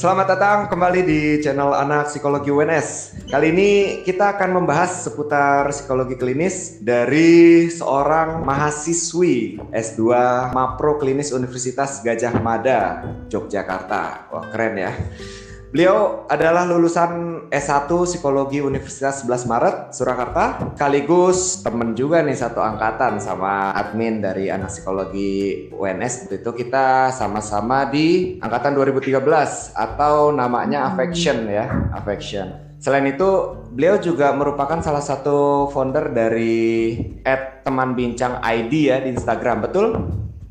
Selamat 0.00 0.32
datang 0.32 0.58
kembali 0.72 1.04
di 1.04 1.20
channel 1.44 1.76
Anak 1.76 2.08
Psikologi 2.08 2.48
UNS. 2.48 3.20
Kali 3.28 3.52
ini 3.52 3.70
kita 4.00 4.32
akan 4.32 4.56
membahas 4.56 5.04
seputar 5.04 5.68
psikologi 5.76 6.16
klinis 6.16 6.80
dari 6.80 7.68
seorang 7.68 8.40
mahasiswi 8.40 9.60
S2 9.68 10.00
Mapro 10.56 10.96
Klinis 10.96 11.36
Universitas 11.36 12.00
Gajah 12.00 12.32
Mada, 12.40 13.12
Yogyakarta. 13.28 14.32
Wah, 14.32 14.48
keren 14.48 14.80
ya. 14.80 14.96
Beliau 15.68 16.24
adalah 16.32 16.64
lulusan 16.64 17.29
S1 17.50 17.90
Psikologi 18.06 18.62
Universitas 18.62 19.26
11 19.26 19.50
Maret, 19.50 19.76
Surakarta. 19.90 20.70
Sekaligus 20.78 21.66
temen 21.66 21.98
juga 21.98 22.22
nih 22.22 22.38
satu 22.38 22.62
angkatan 22.62 23.18
sama 23.18 23.74
admin 23.74 24.22
dari 24.22 24.54
anak 24.54 24.70
psikologi 24.70 25.66
UNS. 25.74 26.30
Waktu 26.30 26.46
itu 26.46 26.50
kita 26.54 27.10
sama-sama 27.10 27.90
di 27.90 28.38
angkatan 28.38 28.78
2013 28.78 29.74
atau 29.74 30.30
namanya 30.30 30.94
Affection 30.94 31.50
ya, 31.50 31.90
Affection. 31.90 32.78
Selain 32.78 33.04
itu, 33.04 33.60
beliau 33.74 34.00
juga 34.00 34.32
merupakan 34.32 34.80
salah 34.80 35.02
satu 35.04 35.68
founder 35.74 36.14
dari 36.14 36.96
teman 37.66 37.92
bincang 37.92 38.40
ID 38.40 38.72
ya 38.88 39.02
di 39.04 39.12
Instagram, 39.12 39.68
betul? 39.68 39.86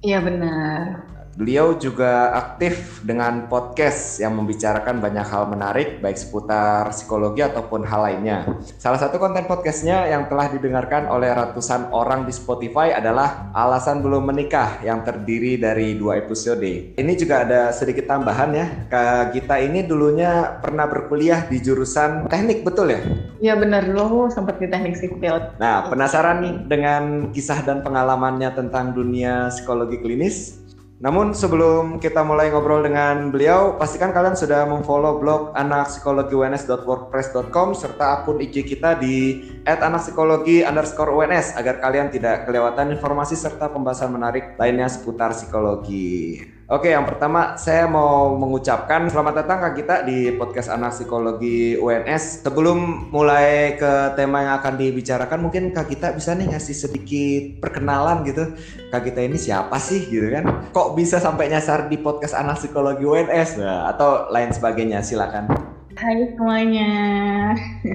Iya 0.06 0.22
benar. 0.22 1.09
Beliau 1.40 1.72
juga 1.80 2.36
aktif 2.36 3.00
dengan 3.00 3.48
podcast 3.48 4.20
yang 4.20 4.36
membicarakan 4.36 5.00
banyak 5.00 5.24
hal 5.24 5.48
menarik, 5.48 6.04
baik 6.04 6.20
seputar 6.20 6.92
psikologi 6.92 7.40
ataupun 7.40 7.88
hal 7.88 8.12
lainnya. 8.12 8.44
Salah 8.76 9.00
satu 9.00 9.24
konten 9.24 9.48
podcastnya 9.48 10.04
yang 10.12 10.28
telah 10.28 10.52
didengarkan 10.52 11.08
oleh 11.08 11.32
ratusan 11.32 11.96
orang 11.96 12.28
di 12.28 12.36
Spotify 12.36 12.92
adalah 12.92 13.48
Alasan 13.56 14.04
Belum 14.04 14.28
Menikah 14.28 14.84
yang 14.84 15.08
terdiri 15.08 15.56
dari 15.56 15.96
dua 15.96 16.20
episode. 16.20 17.00
Ini 17.00 17.14
juga 17.16 17.48
ada 17.48 17.72
sedikit 17.72 18.03
tambahan 18.03 18.52
ya. 18.52 18.68
Kak 18.92 19.31
Gita 19.31 19.64
ini 19.64 19.88
dulunya 19.88 20.59
pernah 20.59 20.92
berkuliah 20.92 21.48
di 21.48 21.64
jurusan 21.64 22.28
teknik, 22.28 22.68
betul 22.68 22.92
ya? 22.92 23.00
Iya 23.40 23.56
benar 23.56 23.88
dulu 23.88 24.28
sempat 24.28 24.59
di 24.59 24.68
teknik 24.68 25.00
sipil. 25.00 25.56
Nah, 25.56 25.88
penasaran 25.88 26.68
dengan 26.68 27.31
kisah 27.31 27.64
dan 27.64 27.80
pengalamannya 27.80 28.52
tentang 28.52 28.92
dunia 28.92 29.48
psikologi 29.48 30.03
klinis? 30.03 30.68
Namun 31.00 31.31
sebelum 31.31 32.03
kita 32.03 32.28
mulai 32.28 32.52
ngobrol 32.52 32.83
dengan 32.83 33.31
beliau, 33.31 33.80
pastikan 33.80 34.11
kalian 34.11 34.36
sudah 34.36 34.67
memfollow 34.67 35.16
blog 35.16 35.56
anakpsikologiwns.wordpress.com 35.56 37.72
serta 37.72 38.19
akun 38.19 38.44
IG 38.44 38.67
kita 38.67 39.00
di 39.00 39.39
@anakpsikologi 39.64 40.67
underscore 40.67 41.16
UNS 41.16 41.56
agar 41.56 41.80
kalian 41.80 42.11
tidak 42.11 42.44
kelewatan 42.44 42.91
informasi 42.91 43.39
serta 43.39 43.72
pembahasan 43.72 44.11
menarik 44.11 44.59
lainnya 44.59 44.91
seputar 44.91 45.31
psikologi. 45.31 46.59
Oke, 46.70 46.94
yang 46.94 47.02
pertama 47.02 47.58
saya 47.58 47.89
mau 47.89 48.38
mengucapkan 48.38 49.09
selamat 49.09 49.42
datang 49.42 49.58
Kak 49.58 49.73
Gita 49.73 49.95
di 50.06 50.30
podcast 50.38 50.70
Anak 50.70 50.94
Psikologi 50.94 51.73
UNS. 51.73 52.45
Sebelum 52.45 53.09
mulai 53.09 53.73
ke 53.73 54.14
tema 54.14 54.45
yang 54.45 54.62
akan 54.62 54.78
dibicarakan, 54.78 55.50
mungkin 55.50 55.73
Kak 55.73 55.90
Gita 55.90 56.14
bisa 56.14 56.38
nih 56.38 56.53
ngasih 56.53 56.78
sedikit 56.78 57.58
perkenalan 57.58 58.22
gitu. 58.22 58.53
Kak 58.94 59.02
Gita 59.02 59.17
ini 59.17 59.42
siapa 59.42 59.81
sih 59.81 60.14
gitu 60.14 60.30
kan? 60.30 60.70
Kok 60.70 60.94
bisa 60.94 61.17
sampai 61.17 61.50
nyasar 61.50 61.90
di 61.90 61.97
podcast 61.97 62.38
Anak 62.38 62.62
Psikologi 62.62 63.02
UNS 63.02 63.58
nah, 63.58 63.90
atau 63.90 64.30
lain 64.30 64.53
sebagainya? 64.53 65.02
Silakan. 65.02 65.50
Hai 65.97 66.38
semuanya. 66.38 66.94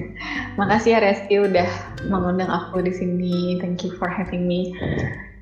Makasih 0.59 0.91
ya 0.91 0.99
Reski 0.99 1.39
udah 1.39 1.71
mengundang 2.11 2.51
aku 2.51 2.83
di 2.83 2.91
sini. 2.91 3.55
Thank 3.55 3.87
you 3.87 3.95
for 3.95 4.11
having 4.11 4.43
me. 4.51 4.75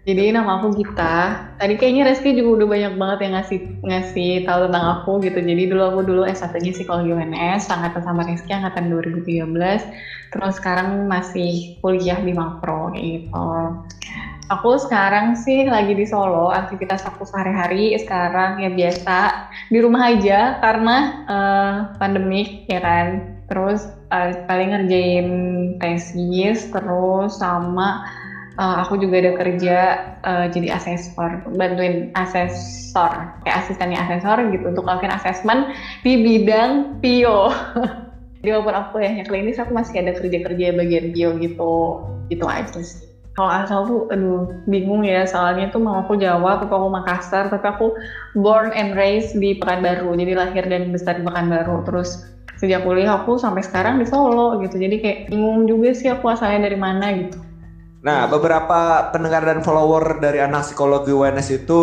Jadi 0.04 0.36
nama 0.36 0.60
aku 0.60 0.76
Gita. 0.76 1.48
Tadi 1.56 1.80
kayaknya 1.80 2.12
Reski 2.12 2.36
juga 2.36 2.60
udah 2.60 2.68
banyak 2.76 2.94
banget 3.00 3.20
yang 3.24 3.34
ngasih 3.40 3.60
ngasih 3.88 4.32
tahu 4.44 4.68
tentang 4.68 4.86
aku 5.00 5.12
gitu. 5.24 5.40
Jadi 5.40 5.64
dulu 5.72 5.84
aku 5.88 6.00
dulu 6.04 6.22
S1-nya 6.28 6.76
psikologi 6.76 7.16
UNS, 7.16 7.72
angkatan 7.72 8.04
sama 8.04 8.28
Reski 8.28 8.52
angkatan 8.52 8.92
2013. 8.92 9.48
Terus 10.36 10.54
sekarang 10.60 11.08
masih 11.08 11.80
kuliah 11.80 12.20
di 12.20 12.36
Mapro 12.36 12.92
gitu. 12.92 13.80
Aku 14.52 14.76
sekarang 14.76 15.40
sih 15.40 15.72
lagi 15.72 15.96
di 15.96 16.04
Solo, 16.04 16.52
aktivitas 16.52 17.08
aku 17.08 17.24
sehari-hari 17.24 17.96
sekarang 17.96 18.60
ya 18.60 18.76
biasa 18.76 19.48
di 19.72 19.80
rumah 19.80 20.12
aja 20.12 20.60
karena 20.60 20.98
uh, 21.32 21.76
pandemik 21.96 22.68
ya 22.68 22.84
kan. 22.84 23.40
Terus 23.48 23.88
uh, 24.12 24.36
paling 24.52 24.76
ngerjain 24.76 25.30
tesis 25.80 26.68
terus 26.76 27.40
sama 27.40 28.04
uh, 28.58 28.86
aku 28.86 29.02
juga 29.02 29.22
ada 29.24 29.32
kerja 29.38 29.78
uh, 30.22 30.46
jadi 30.50 30.78
asesor, 30.78 31.46
bantuin 31.58 32.14
asesor, 32.14 33.42
kayak 33.46 33.58
asistennya 33.66 34.00
asesor 34.06 34.38
gitu 34.54 34.66
untuk 34.70 34.86
melakukan 34.86 35.18
asesmen 35.18 35.74
di 36.06 36.22
bidang 36.22 37.02
PIO. 37.02 37.50
jadi 38.42 38.50
walaupun 38.60 38.76
aku 38.76 38.96
ya 39.02 39.12
yang 39.14 39.28
klinis, 39.28 39.58
aku 39.58 39.74
masih 39.74 40.04
ada 40.04 40.14
kerja-kerja 40.14 40.76
bagian 40.78 41.16
PIO 41.16 41.38
gitu, 41.42 41.74
gitu 42.30 42.46
aja 42.46 42.82
sih. 42.82 43.10
Kalau 43.34 43.50
asal 43.50 43.80
tuh, 43.90 44.02
aduh 44.14 44.46
bingung 44.70 45.02
ya, 45.02 45.26
soalnya 45.26 45.74
tuh 45.74 45.82
mau 45.82 46.06
aku 46.06 46.22
Jawa, 46.22 46.62
tapi 46.62 46.70
aku 46.70 46.90
Makassar, 46.94 47.50
tapi 47.50 47.66
aku 47.66 47.98
born 48.38 48.70
and 48.78 48.94
raised 48.94 49.34
di 49.42 49.58
Pekanbaru, 49.58 50.14
jadi 50.14 50.38
lahir 50.38 50.70
dan 50.70 50.94
besar 50.94 51.18
di 51.18 51.26
Pekanbaru. 51.26 51.82
Terus 51.82 52.22
sejak 52.62 52.86
kuliah 52.86 53.18
aku 53.18 53.42
sampai 53.42 53.66
sekarang 53.66 53.98
di 53.98 54.06
Solo 54.06 54.62
gitu, 54.62 54.78
jadi 54.78 55.02
kayak 55.02 55.20
bingung 55.34 55.66
juga 55.66 55.98
sih 55.98 56.14
aku 56.14 56.30
asalnya 56.30 56.70
dari 56.70 56.78
mana 56.78 57.10
gitu. 57.10 57.42
Nah, 58.04 58.28
beberapa 58.28 59.16
pendengar 59.16 59.48
dan 59.48 59.64
follower 59.64 60.20
dari 60.20 60.44
anak 60.44 60.68
psikologi 60.68 61.16
UNS 61.16 61.64
itu 61.64 61.82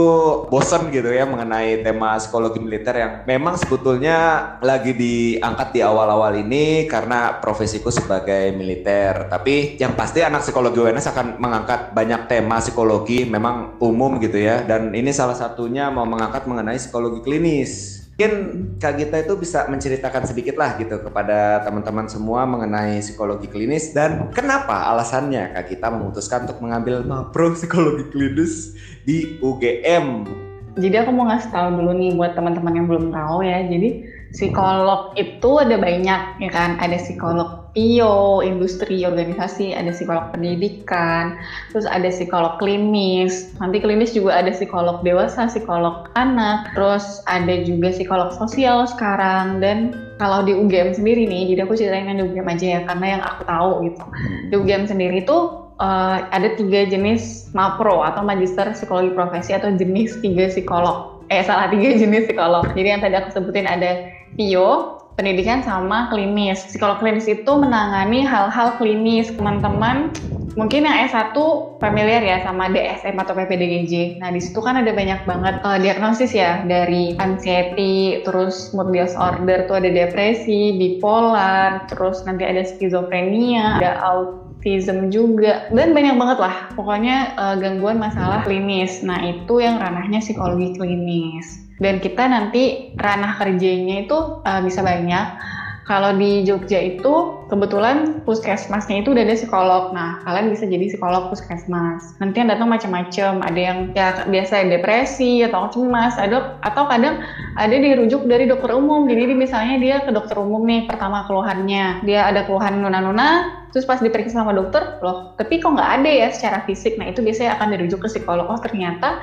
bosen 0.52 0.92
gitu 0.92 1.08
ya 1.08 1.24
mengenai 1.24 1.80
tema 1.80 2.20
psikologi 2.20 2.60
militer 2.60 2.92
yang 2.92 3.12
memang 3.24 3.56
sebetulnya 3.56 4.16
lagi 4.60 4.92
diangkat 4.92 5.72
di 5.72 5.80
awal-awal 5.80 6.36
ini 6.36 6.84
karena 6.84 7.40
profesiku 7.40 7.88
sebagai 7.88 8.52
militer. 8.52 9.32
Tapi 9.32 9.80
yang 9.80 9.96
pasti 9.96 10.20
anak 10.20 10.44
psikologi 10.44 10.84
UNS 10.84 11.08
akan 11.08 11.26
mengangkat 11.40 11.96
banyak 11.96 12.28
tema 12.28 12.60
psikologi 12.60 13.24
memang 13.24 13.80
umum 13.80 14.20
gitu 14.20 14.36
ya. 14.36 14.60
Dan 14.60 14.92
ini 14.92 15.16
salah 15.16 15.40
satunya 15.40 15.88
mau 15.88 16.04
mengangkat 16.04 16.44
mengenai 16.44 16.76
psikologi 16.76 17.24
klinis. 17.24 17.99
Mungkin 18.20 18.76
Kak 18.76 19.00
Gita 19.00 19.16
itu 19.16 19.32
bisa 19.32 19.64
menceritakan 19.64 20.28
sedikit 20.28 20.60
lah 20.60 20.76
gitu 20.76 21.00
kepada 21.00 21.64
teman-teman 21.64 22.04
semua 22.04 22.44
mengenai 22.44 23.00
psikologi 23.00 23.48
klinis 23.48 23.96
dan 23.96 24.28
kenapa 24.36 24.92
alasannya 24.92 25.56
Kak 25.56 25.72
Gita 25.72 25.88
memutuskan 25.88 26.44
untuk 26.44 26.60
mengambil 26.60 27.00
mapro 27.00 27.48
psikologi 27.56 28.12
klinis 28.12 28.76
di 29.08 29.40
UGM. 29.40 30.28
Jadi 30.76 30.96
aku 31.00 31.16
mau 31.16 31.32
ngasih 31.32 31.48
tahu 31.48 31.80
dulu 31.80 31.96
nih 31.96 32.12
buat 32.12 32.36
teman-teman 32.36 32.76
yang 32.76 32.86
belum 32.92 33.08
tahu 33.08 33.40
ya. 33.40 33.64
Jadi 33.64 34.04
psikolog 34.36 35.16
itu 35.16 35.50
ada 35.56 35.80
banyak 35.80 36.20
ya 36.44 36.50
kan 36.52 36.76
ada 36.76 37.00
psikolog 37.00 37.59
PIO, 37.72 38.42
industri, 38.42 39.06
organisasi, 39.06 39.72
ada 39.72 39.94
psikolog 39.94 40.30
pendidikan, 40.34 41.38
terus 41.70 41.86
ada 41.86 42.10
psikolog 42.10 42.58
klinis, 42.58 43.54
nanti 43.62 43.78
klinis 43.78 44.12
juga 44.12 44.42
ada 44.42 44.50
psikolog 44.50 45.00
dewasa, 45.06 45.46
psikolog 45.46 46.10
anak, 46.18 46.74
terus 46.74 47.22
ada 47.30 47.62
juga 47.62 47.94
psikolog 47.94 48.34
sosial 48.34 48.84
sekarang, 48.90 49.62
dan 49.62 49.94
kalau 50.20 50.44
di 50.44 50.52
UGM 50.52 50.92
sendiri 50.92 51.24
nih, 51.24 51.54
jadi 51.54 51.64
aku 51.64 51.78
ceritain 51.78 52.12
di 52.12 52.22
UGM 52.26 52.48
aja 52.50 52.66
ya, 52.66 52.80
karena 52.84 53.06
yang 53.18 53.22
aku 53.24 53.42
tahu 53.48 53.70
gitu. 53.88 54.04
Di 54.52 54.54
UGM 54.58 54.84
sendiri 54.84 55.24
tuh 55.24 55.72
uh, 55.80 56.20
ada 56.30 56.52
tiga 56.54 56.84
jenis 56.86 57.48
MAPRO 57.56 58.04
atau 58.04 58.20
Magister 58.22 58.68
Psikologi 58.76 59.16
Profesi 59.16 59.56
atau 59.56 59.72
jenis 59.72 60.20
tiga 60.20 60.52
psikolog. 60.52 61.24
Eh 61.32 61.40
salah 61.40 61.72
tiga 61.72 61.96
jenis 61.96 62.28
psikolog. 62.28 62.68
Jadi 62.76 62.88
yang 62.92 63.00
tadi 63.00 63.16
aku 63.16 63.32
sebutin 63.32 63.64
ada 63.64 64.12
PIO, 64.36 64.99
pendidikan 65.20 65.60
sama 65.60 66.08
klinis. 66.08 66.64
Psikolog 66.64 66.96
klinis 67.04 67.28
itu 67.28 67.52
menangani 67.52 68.24
hal-hal 68.24 68.80
klinis. 68.80 69.28
Teman-teman 69.36 70.08
mungkin 70.56 70.88
yang 70.88 70.96
S1 71.12 71.36
familiar 71.76 72.24
ya 72.24 72.40
sama 72.40 72.72
DSM 72.72 73.20
atau 73.20 73.36
PPDGJ. 73.36 74.16
Nah, 74.24 74.32
di 74.32 74.40
situ 74.40 74.64
kan 74.64 74.80
ada 74.80 74.88
banyak 74.96 75.28
banget 75.28 75.60
uh, 75.60 75.76
diagnosis 75.76 76.32
ya 76.32 76.64
dari 76.64 77.14
anxiety, 77.20 78.24
terus 78.24 78.72
mood 78.72 78.96
disorder 78.96 79.68
tuh 79.68 79.84
ada 79.84 79.92
depresi, 79.92 80.80
bipolar, 80.80 81.84
terus 81.92 82.24
nanti 82.24 82.48
ada 82.48 82.64
skizofrenia, 82.64 83.76
ada 83.76 84.00
autism 84.00 85.12
juga 85.12 85.68
dan 85.68 85.92
banyak 85.92 86.16
banget 86.16 86.38
lah 86.40 86.54
pokoknya 86.72 87.36
uh, 87.36 87.54
gangguan 87.60 88.00
masalah 88.00 88.40
klinis. 88.42 89.04
Nah, 89.04 89.20
itu 89.20 89.60
yang 89.60 89.76
ranahnya 89.76 90.24
psikologi 90.24 90.74
klinis 90.80 91.69
dan 91.80 91.98
kita 91.98 92.28
nanti 92.28 92.92
ranah 93.00 93.40
kerjanya 93.40 94.04
itu 94.04 94.44
uh, 94.44 94.60
bisa 94.60 94.84
banyak. 94.84 95.58
Kalau 95.90 96.14
di 96.14 96.46
Jogja 96.46 96.78
itu 96.78 97.42
kebetulan 97.50 98.22
puskesmasnya 98.22 99.02
itu 99.02 99.10
udah 99.10 99.26
ada 99.26 99.34
psikolog. 99.34 99.84
Nah, 99.90 100.22
kalian 100.22 100.54
bisa 100.54 100.62
jadi 100.62 100.86
psikolog 100.86 101.34
puskesmas. 101.34 102.14
Nanti 102.22 102.38
yang 102.38 102.46
datang 102.46 102.70
macam-macam. 102.70 103.42
Ada 103.42 103.58
yang 103.58 103.78
ya 103.98 104.22
biasa 104.22 104.70
depresi 104.70 105.42
atau 105.42 105.66
cemas, 105.66 106.14
ada 106.14 106.62
atau 106.62 106.86
kadang 106.86 107.18
ada 107.58 107.74
dirujuk 107.74 108.22
dari 108.30 108.46
dokter 108.46 108.70
umum. 108.70 109.10
Jadi 109.10 109.34
misalnya 109.34 109.82
dia 109.82 109.96
ke 110.06 110.14
dokter 110.14 110.38
umum 110.38 110.62
nih 110.62 110.86
pertama 110.86 111.26
keluhannya. 111.26 112.06
Dia 112.06 112.30
ada 112.30 112.46
keluhan 112.46 112.86
nuna-nuna, 112.86 113.66
terus 113.74 113.82
pas 113.82 113.98
diperiksa 113.98 114.46
sama 114.46 114.54
dokter, 114.54 115.02
loh, 115.02 115.34
tapi 115.42 115.58
kok 115.58 115.74
nggak 115.74 115.90
ada 116.06 116.10
ya 116.10 116.28
secara 116.30 116.62
fisik. 116.70 117.02
Nah, 117.02 117.10
itu 117.10 117.18
biasanya 117.18 117.58
akan 117.58 117.66
dirujuk 117.74 118.06
ke 118.06 118.14
psikolog. 118.14 118.46
Oh, 118.46 118.62
ternyata 118.62 119.18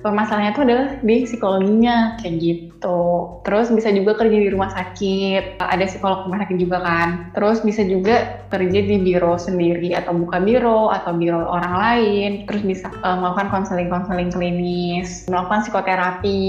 permasalahannya 0.00 0.52
itu 0.56 0.62
adalah 0.64 0.86
di 1.04 1.16
psikologinya 1.28 1.96
kayak 2.20 2.34
gitu. 2.40 3.00
Terus 3.44 3.68
bisa 3.72 3.92
juga 3.92 4.16
kerja 4.16 4.36
di 4.36 4.48
rumah 4.48 4.72
sakit, 4.72 5.60
ada 5.60 5.84
psikolog 5.84 6.26
rumah 6.28 6.40
sakit 6.44 6.56
juga 6.56 6.78
kan. 6.80 7.08
Terus 7.36 7.60
bisa 7.60 7.84
juga 7.84 8.44
kerja 8.48 8.80
di 8.80 8.96
biro 9.00 9.36
sendiri 9.36 9.92
atau 9.94 10.16
buka 10.16 10.40
biro 10.40 10.88
atau 10.90 11.12
biro 11.14 11.44
orang 11.44 11.74
lain. 11.76 12.30
Terus 12.48 12.62
bisa 12.64 12.86
uh, 13.04 13.16
melakukan 13.20 13.52
konseling-konseling 13.52 14.32
klinis, 14.32 15.28
melakukan 15.28 15.68
psikoterapi 15.68 16.40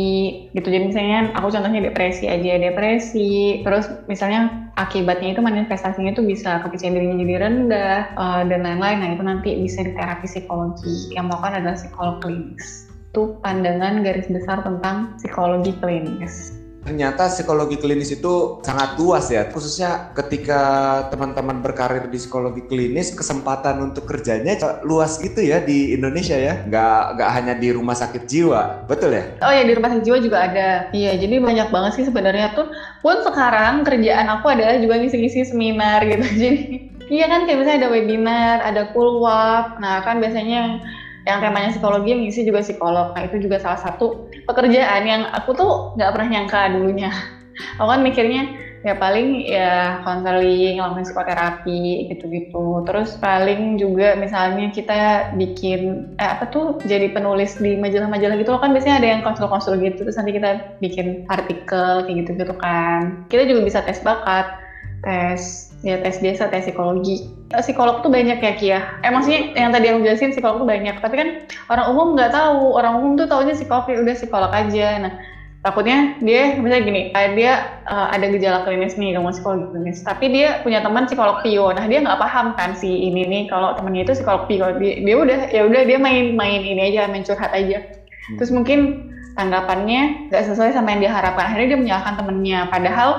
gitu. 0.56 0.68
Jadi 0.72 0.84
misalnya 0.88 1.20
aku 1.36 1.52
contohnya 1.52 1.84
depresi 1.84 2.32
aja, 2.32 2.58
depresi. 2.58 3.62
Terus 3.68 3.92
misalnya 4.08 4.72
akibatnya 4.80 5.36
itu 5.36 5.42
manifestasinya 5.44 6.16
itu 6.16 6.24
bisa 6.24 6.64
kepercayaan 6.64 6.96
dirinya 6.96 7.18
jadi 7.20 7.36
rendah 7.44 7.98
uh, 8.16 8.42
dan 8.48 8.64
lain-lain. 8.64 8.98
Nah 9.04 9.10
itu 9.14 9.24
nanti 9.24 9.50
bisa 9.60 9.84
di 9.84 9.92
terapi 9.92 10.26
psikologi. 10.26 11.12
Yang 11.12 11.26
melakukan 11.28 11.54
adalah 11.60 11.76
psikolog 11.76 12.18
klinis 12.24 12.91
itu 13.12 13.36
pandangan 13.44 14.08
garis 14.08 14.32
besar 14.32 14.64
tentang 14.64 15.20
psikologi 15.20 15.76
klinis. 15.84 16.56
Ternyata 16.82 17.28
psikologi 17.28 17.76
klinis 17.78 18.10
itu 18.10 18.64
sangat 18.64 18.96
luas 18.98 19.28
ya, 19.28 19.52
khususnya 19.52 20.16
ketika 20.16 20.62
teman-teman 21.12 21.60
berkarir 21.60 22.08
di 22.08 22.18
psikologi 22.18 22.64
klinis, 22.66 23.12
kesempatan 23.14 23.84
untuk 23.84 24.08
kerjanya 24.08 24.56
luas 24.88 25.20
gitu 25.20 25.44
ya 25.44 25.60
di 25.60 25.92
Indonesia 25.94 26.40
ya, 26.40 26.64
nggak 26.66 27.20
nggak 27.20 27.32
hanya 27.36 27.54
di 27.60 27.70
rumah 27.76 27.94
sakit 27.94 28.26
jiwa, 28.26 28.88
betul 28.88 29.12
ya? 29.12 29.28
Oh 29.44 29.52
ya 29.52 29.62
di 29.68 29.76
rumah 29.76 29.92
sakit 29.92 30.06
jiwa 30.08 30.18
juga 30.24 30.38
ada, 30.48 30.70
iya 30.96 31.14
jadi 31.20 31.38
banyak 31.38 31.68
banget 31.70 31.92
sih 32.00 32.06
sebenarnya 32.08 32.56
tuh. 32.58 32.72
Pun 33.04 33.28
sekarang 33.28 33.84
kerjaan 33.86 34.26
aku 34.40 34.50
adalah 34.50 34.80
juga 34.80 35.04
ngisi-ngisi 35.04 35.52
seminar 35.52 36.02
gitu, 36.08 36.26
jadi 36.48 36.64
iya 37.12 37.28
kan 37.30 37.44
kayak 37.46 37.60
misalnya 37.60 37.78
ada 37.86 37.90
webinar, 37.94 38.58
ada 38.64 38.90
kulwap, 38.96 39.78
nah 39.78 40.02
kan 40.02 40.18
biasanya 40.18 40.82
yang 41.28 41.38
temanya 41.42 41.70
psikologi 41.70 42.10
yang 42.14 42.22
ngisi 42.26 42.42
juga 42.48 42.66
psikolog. 42.66 43.14
Nah 43.14 43.22
itu 43.26 43.38
juga 43.38 43.62
salah 43.62 43.78
satu 43.78 44.14
pekerjaan 44.50 45.04
yang 45.06 45.22
aku 45.30 45.54
tuh 45.54 45.72
nggak 45.98 46.12
pernah 46.14 46.28
nyangka 46.38 46.72
dulunya. 46.74 47.12
Aku 47.78 47.84
kan 47.84 48.00
mikirnya 48.00 48.48
ya 48.82 48.98
paling 48.98 49.46
ya 49.46 50.00
konseling, 50.02 50.80
ngelakuin 50.80 51.06
psikoterapi 51.06 52.10
gitu-gitu. 52.10 52.82
Terus 52.88 53.20
paling 53.20 53.78
juga 53.78 54.18
misalnya 54.18 54.72
kita 54.72 55.30
bikin 55.36 56.10
eh 56.18 56.30
apa 56.32 56.48
tuh 56.50 56.80
jadi 56.88 57.12
penulis 57.12 57.60
di 57.60 57.78
majalah-majalah 57.78 58.36
gitu 58.40 58.50
loh 58.56 58.62
kan 58.64 58.72
biasanya 58.74 59.04
ada 59.04 59.08
yang 59.14 59.22
konsul-konsul 59.22 59.78
gitu 59.84 60.08
terus 60.08 60.18
nanti 60.18 60.32
kita 60.34 60.64
bikin 60.82 61.22
artikel 61.30 62.02
kayak 62.08 62.18
gitu-gitu 62.26 62.56
kan. 62.58 63.14
Kita 63.30 63.44
juga 63.46 63.62
bisa 63.62 63.80
tes 63.86 64.00
bakat, 64.02 64.48
tes 65.06 65.71
ya 65.82 65.98
tes 66.02 66.22
biasa 66.22 66.50
tes 66.54 66.70
psikologi. 66.70 67.26
Eh, 67.52 67.62
psikolog 67.62 68.06
tuh 68.06 68.14
banyak 68.14 68.40
ya 68.40 68.54
Kia 68.56 68.80
eh 69.02 69.12
maksudnya 69.12 69.52
yang 69.58 69.72
tadi 69.76 69.92
aku 69.92 70.00
jelasin 70.06 70.32
psikolog 70.32 70.64
tuh 70.64 70.70
banyak. 70.70 70.96
Tapi 71.02 71.16
kan 71.18 71.30
orang 71.70 71.86
umum 71.92 72.08
nggak 72.14 72.32
tahu. 72.32 72.78
Orang 72.78 73.02
umum 73.02 73.12
tuh 73.18 73.28
taunya 73.28 73.54
psikolog 73.58 73.86
ya 73.90 73.98
udah 74.00 74.16
psikolog 74.16 74.52
aja. 74.54 74.88
Nah 75.02 75.14
takutnya 75.62 76.18
dia 76.26 76.58
misalnya 76.58 76.84
gini 76.90 77.02
dia 77.38 77.78
uh, 77.86 78.10
ada 78.10 78.34
gejala 78.34 78.66
klinis 78.66 78.98
nih 78.98 79.18
kamu 79.18 79.34
psikologi 79.34 79.66
klinis. 79.74 80.00
Tapi 80.06 80.26
dia 80.30 80.62
punya 80.62 80.82
teman 80.82 81.06
psikolog 81.10 81.42
pio 81.46 81.70
nah 81.74 81.86
dia 81.86 82.00
nggak 82.02 82.18
paham 82.22 82.54
kan 82.58 82.74
si 82.78 82.90
ini 82.90 83.26
nih 83.26 83.44
kalau 83.50 83.78
temennya 83.78 84.10
itu 84.10 84.14
psikolog 84.22 84.46
pio 84.50 84.74
dia, 84.78 85.02
dia 85.02 85.16
udah 85.18 85.40
ya 85.54 85.62
udah 85.66 85.82
dia 85.86 85.98
main-main 85.98 86.62
ini 86.62 86.94
aja 86.94 87.10
main 87.10 87.26
curhat 87.26 87.54
aja. 87.54 87.82
Hmm. 88.22 88.38
terus 88.38 88.54
mungkin 88.54 89.10
tanggapannya 89.34 90.30
nggak 90.30 90.44
sesuai 90.46 90.76
sama 90.76 90.94
yang 90.96 91.10
dia 91.10 91.12
harapkan. 91.14 91.46
Akhirnya 91.50 91.76
dia 91.76 91.80
menyalahkan 91.80 92.14
temennya. 92.20 92.60
Padahal 92.70 93.10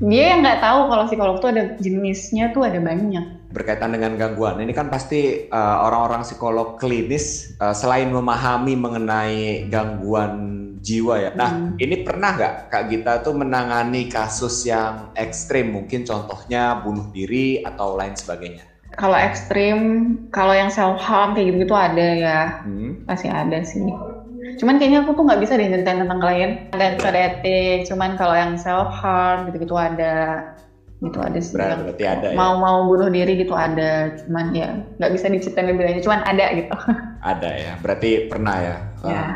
dia 0.00 0.36
yang 0.36 0.40
nggak 0.44 0.60
tahu 0.60 0.80
kalau 0.92 1.04
psikolog 1.08 1.36
tuh 1.40 1.50
ada 1.52 1.62
jenisnya 1.80 2.52
tuh 2.52 2.68
ada 2.68 2.78
banyak 2.80 3.48
berkaitan 3.56 3.96
dengan 3.96 4.20
gangguan 4.20 4.60
ini 4.60 4.76
kan 4.76 4.92
pasti 4.92 5.48
uh, 5.48 5.88
orang-orang 5.88 6.20
psikolog 6.20 6.76
klinis 6.76 7.56
uh, 7.56 7.72
selain 7.72 8.12
memahami 8.12 8.76
mengenai 8.76 9.64
gangguan 9.72 10.56
jiwa 10.86 11.18
ya. 11.18 11.30
Nah, 11.34 11.50
hmm. 11.50 11.82
ini 11.82 12.06
pernah 12.06 12.38
nggak 12.38 12.70
Kak 12.70 12.84
Gita 12.86 13.18
tuh 13.26 13.34
menangani 13.34 14.06
kasus 14.06 14.62
yang 14.70 15.10
ekstrim, 15.18 15.74
mungkin 15.74 16.06
contohnya 16.06 16.78
bunuh 16.78 17.10
diri 17.10 17.66
atau 17.66 17.98
lain 17.98 18.14
sebagainya? 18.14 18.62
Kalau 18.94 19.18
ekstrim, 19.18 19.78
kalau 20.30 20.54
yang 20.54 20.70
self 20.70 21.02
harm 21.02 21.34
kayak 21.34 21.52
gitu-gitu 21.52 21.74
ada 21.74 22.06
ya, 22.16 22.40
hmm. 22.62 23.04
masih 23.04 23.28
ada 23.28 23.58
sih. 23.66 23.84
Cuman 24.56 24.80
kayaknya 24.80 25.04
aku 25.04 25.16
tuh 25.16 25.24
nggak 25.28 25.40
bisa 25.40 25.52
deh 25.54 25.68
ceritain 25.68 26.00
tentang 26.02 26.20
klien 26.20 26.50
dan 26.74 26.96
kode 26.96 27.20
etik. 27.20 27.86
Cuman 27.88 28.16
kalau 28.16 28.34
yang 28.34 28.56
self 28.56 28.90
harm 28.90 29.48
gitu-gitu 29.48 29.76
ada, 29.76 30.52
gitu 31.00 31.18
ada 31.20 31.38
sih. 31.38 31.54
Berarti 31.54 32.04
ada. 32.04 32.26
Ya? 32.32 32.36
Mau 32.36 32.58
mau 32.58 32.88
bunuh 32.88 33.12
diri 33.12 33.36
gitu 33.40 33.52
ada. 33.52 34.16
Cuman 34.24 34.56
ya 34.56 34.80
nggak 34.96 35.12
bisa 35.12 35.26
diceritain 35.28 35.68
lebih 35.68 35.84
lanjut. 35.86 36.02
Cuman 36.08 36.22
ada 36.24 36.46
gitu. 36.56 36.74
Ada 37.26 37.50
ya. 37.58 37.72
Berarti 37.82 38.30
pernah 38.30 38.54
ya. 38.62 38.76
Ya. 39.02 39.22
Um. 39.26 39.30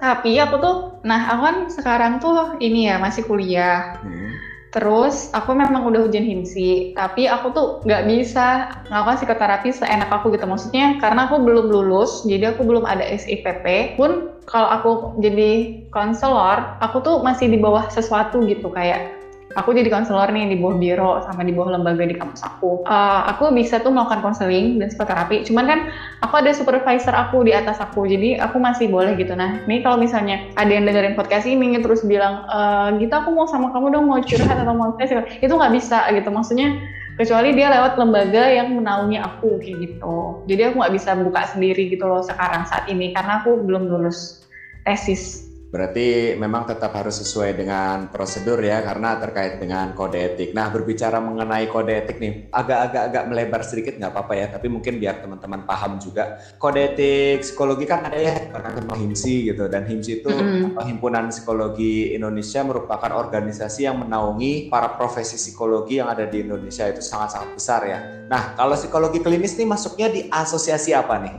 Tapi 0.00 0.32
aku 0.40 0.56
tuh, 0.58 0.76
nah 1.04 1.28
aku 1.28 1.42
kan 1.44 1.56
sekarang 1.68 2.12
tuh 2.24 2.56
ini 2.58 2.88
ya 2.88 2.96
masih 2.96 3.22
kuliah. 3.28 4.00
Hmm 4.00 4.32
Terus 4.72 5.28
aku 5.36 5.52
memang 5.52 5.84
udah 5.84 6.08
ujian 6.08 6.24
himsi, 6.24 6.96
tapi 6.96 7.28
aku 7.28 7.52
tuh 7.52 7.66
nggak 7.84 8.08
bisa 8.08 8.72
ngelakuin 8.88 9.18
psikoterapi 9.20 9.68
seenak 9.68 10.08
aku 10.08 10.32
gitu. 10.32 10.48
Maksudnya 10.48 10.96
karena 10.96 11.28
aku 11.28 11.44
belum 11.44 11.68
lulus, 11.68 12.24
jadi 12.24 12.56
aku 12.56 12.64
belum 12.64 12.88
ada 12.88 13.04
SIPP. 13.04 14.00
Pun 14.00 14.31
kalau 14.46 14.68
aku 14.68 14.90
jadi 15.22 15.82
konselor, 15.94 16.76
aku 16.82 17.02
tuh 17.02 17.22
masih 17.22 17.46
di 17.48 17.58
bawah 17.58 17.86
sesuatu 17.88 18.42
gitu 18.44 18.68
kayak 18.72 19.22
aku 19.56 19.76
jadi 19.76 19.88
konselor 19.92 20.28
nih 20.32 20.48
di 20.48 20.56
bawah 20.58 20.76
biro 20.80 21.12
sama 21.28 21.44
di 21.44 21.52
bawah 21.52 21.76
lembaga 21.76 22.04
di 22.08 22.16
kampus 22.16 22.40
aku. 22.44 22.84
Uh, 22.88 23.20
aku 23.28 23.52
bisa 23.52 23.80
tuh 23.80 23.92
melakukan 23.92 24.24
konseling 24.24 24.80
dan 24.80 24.88
psikoterapi. 24.88 25.44
Cuman 25.44 25.64
kan 25.68 25.80
aku 26.24 26.40
ada 26.40 26.50
supervisor 26.56 27.12
aku 27.12 27.44
di 27.44 27.52
atas 27.52 27.78
aku, 27.80 28.08
jadi 28.08 28.40
aku 28.40 28.56
masih 28.56 28.88
boleh 28.88 29.14
gitu. 29.20 29.36
Nah, 29.36 29.60
ini 29.68 29.84
kalau 29.84 30.00
misalnya 30.00 30.40
ada 30.56 30.72
yang 30.72 30.88
dengerin 30.88 31.14
podcast 31.14 31.44
ini 31.44 31.76
terus 31.80 32.04
bilang, 32.04 32.48
e, 32.48 32.58
gitu 33.04 33.12
aku 33.12 33.32
mau 33.32 33.44
sama 33.48 33.70
kamu 33.70 33.92
dong 33.92 34.04
mau 34.08 34.20
curhat 34.24 34.56
atau 34.56 34.74
mau 34.74 34.96
tes, 34.96 35.12
itu 35.12 35.52
nggak 35.52 35.72
bisa 35.76 36.08
gitu. 36.16 36.28
Maksudnya 36.32 36.80
kecuali 37.20 37.52
dia 37.52 37.68
lewat 37.68 38.00
lembaga 38.00 38.48
yang 38.48 38.80
menaungi 38.80 39.20
aku 39.20 39.60
kayak 39.60 39.76
gitu. 39.84 40.42
Jadi 40.48 40.60
aku 40.72 40.74
nggak 40.80 40.94
bisa 40.96 41.10
buka 41.20 41.42
sendiri 41.52 41.92
gitu 41.92 42.04
loh 42.08 42.24
sekarang 42.24 42.64
saat 42.64 42.88
ini 42.88 43.12
karena 43.12 43.44
aku 43.44 43.60
belum 43.62 43.92
lulus 43.92 44.48
tesis 44.88 45.51
Berarti 45.72 46.36
memang 46.36 46.68
tetap 46.68 46.92
harus 46.92 47.24
sesuai 47.24 47.56
dengan 47.56 48.12
prosedur 48.12 48.60
ya 48.60 48.84
karena 48.84 49.16
terkait 49.16 49.56
dengan 49.56 49.96
kode 49.96 50.20
etik. 50.20 50.52
Nah 50.52 50.68
berbicara 50.68 51.16
mengenai 51.16 51.64
kode 51.72 51.96
etik 51.96 52.20
nih 52.20 52.52
agak-agak 52.52 53.02
agak 53.08 53.24
melebar 53.32 53.64
sedikit 53.64 53.96
nggak 53.96 54.12
apa-apa 54.12 54.32
ya 54.36 54.46
tapi 54.52 54.68
mungkin 54.68 55.00
biar 55.00 55.24
teman-teman 55.24 55.64
paham 55.64 55.96
juga 55.96 56.44
kode 56.60 56.92
etik 56.92 57.40
psikologi 57.40 57.88
kan 57.88 58.04
ada 58.04 58.20
ya 58.20 58.52
tentang 58.52 59.00
HIMSI 59.00 59.34
gitu 59.48 59.64
dan 59.72 59.88
HIMSI 59.88 60.12
itu 60.20 60.28
mm 60.28 60.76
-hmm. 60.76 60.84
himpunan 60.84 61.32
psikologi 61.32 62.12
Indonesia 62.12 62.60
merupakan 62.60 63.08
organisasi 63.08 63.88
yang 63.88 63.96
menaungi 63.96 64.68
para 64.68 64.92
profesi 65.00 65.40
psikologi 65.40 66.04
yang 66.04 66.12
ada 66.12 66.28
di 66.28 66.44
Indonesia 66.44 66.84
itu 66.84 67.00
sangat-sangat 67.00 67.48
besar 67.56 67.80
ya. 67.88 67.98
Nah 68.28 68.52
kalau 68.60 68.76
psikologi 68.76 69.24
klinis 69.24 69.56
nih 69.56 69.64
masuknya 69.64 70.12
di 70.12 70.28
asosiasi 70.28 70.92
apa 70.92 71.16
nih? 71.16 71.34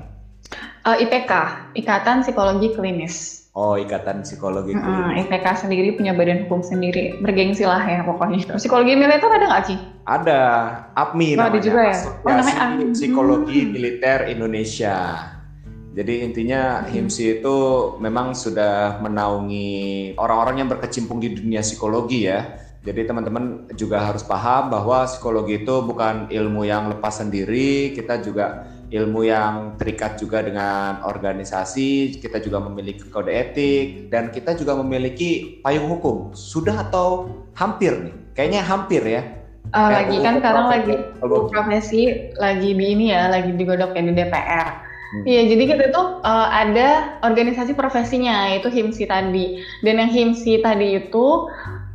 Uh, 0.89 0.97
IPK 0.97 1.31
Ikatan 1.77 2.25
Psikologi 2.25 2.73
Klinis. 2.73 3.42
Oh, 3.53 3.77
Ikatan 3.77 4.25
Psikologi 4.25 4.73
Hmm, 4.73 5.13
IPK 5.13 5.69
sendiri 5.69 5.93
punya 5.93 6.17
badan 6.17 6.49
hukum 6.49 6.65
sendiri. 6.65 7.21
Bergengsi 7.21 7.69
lah 7.69 7.85
ya 7.85 8.01
pokoknya. 8.01 8.57
Psikologi 8.57 8.97
militer 8.97 9.29
ada 9.29 9.45
nggak 9.45 9.65
sih? 9.69 9.77
Ada. 10.09 10.41
APMI 10.97 11.27
oh, 11.29 11.37
namanya. 11.37 11.49
Ada 11.53 11.59
juga 11.61 11.81
ya? 11.85 11.97
Oh, 12.01 12.31
namanya 12.33 12.57
APMI. 12.65 12.83
Psikologi 12.97 13.59
hmm. 13.61 13.69
Militer 13.69 14.19
Indonesia. 14.33 14.97
Jadi 15.93 16.25
intinya 16.25 16.81
HIMSI 16.89 17.45
itu 17.45 17.57
memang 18.01 18.33
sudah 18.33 18.97
menaungi 18.97 20.17
orang-orang 20.17 20.65
yang 20.65 20.69
berkecimpung 20.73 21.21
di 21.21 21.37
dunia 21.37 21.61
psikologi 21.61 22.25
ya. 22.25 22.57
Jadi 22.81 23.05
teman-teman 23.05 23.69
juga 23.77 24.01
harus 24.01 24.25
paham 24.25 24.73
bahwa 24.73 25.05
psikologi 25.05 25.61
itu 25.61 25.75
bukan 25.85 26.33
ilmu 26.33 26.65
yang 26.65 26.89
lepas 26.89 27.21
sendiri, 27.21 27.93
kita 27.93 28.17
juga 28.25 28.65
ilmu 28.91 29.25
yang 29.25 29.79
terikat 29.79 30.19
juga 30.19 30.43
dengan 30.43 31.01
organisasi, 31.05 32.19
kita 32.19 32.43
juga 32.43 32.59
memiliki 32.59 33.07
kode 33.07 33.31
etik, 33.31 34.11
dan 34.11 34.29
kita 34.33 34.57
juga 34.57 34.75
memiliki 34.79 35.61
payung 35.63 35.87
hukum. 35.87 36.35
Sudah 36.35 36.89
atau 36.89 37.31
hampir 37.55 37.93
nih? 37.95 38.15
Kayaknya 38.33 38.61
hampir 38.65 39.01
ya. 39.05 39.21
Uh, 39.73 39.89
lagi 39.89 40.21
kan 40.21 40.37
sekarang 40.37 40.67
lagi 40.69 40.93
profesi 41.49 42.29
lagi 42.37 42.77
di 42.77 42.85
ini 42.93 43.09
ya, 43.09 43.31
lagi 43.31 43.55
digodok 43.57 43.97
ya 43.97 44.01
di 44.05 44.13
DPR. 44.13 44.69
Hmm. 45.13 45.23
Iya, 45.25 45.41
hmm. 45.45 45.49
jadi 45.49 45.63
kita 45.69 45.85
tuh 45.93 46.07
uh, 46.21 46.47
ada 46.49 47.17
organisasi 47.25 47.77
profesinya, 47.77 48.53
itu 48.53 48.69
HIMSI 48.69 49.05
tadi. 49.05 49.61
Dan 49.81 50.01
yang 50.01 50.11
HIMSI 50.13 50.61
tadi 50.61 51.01
itu 51.01 51.49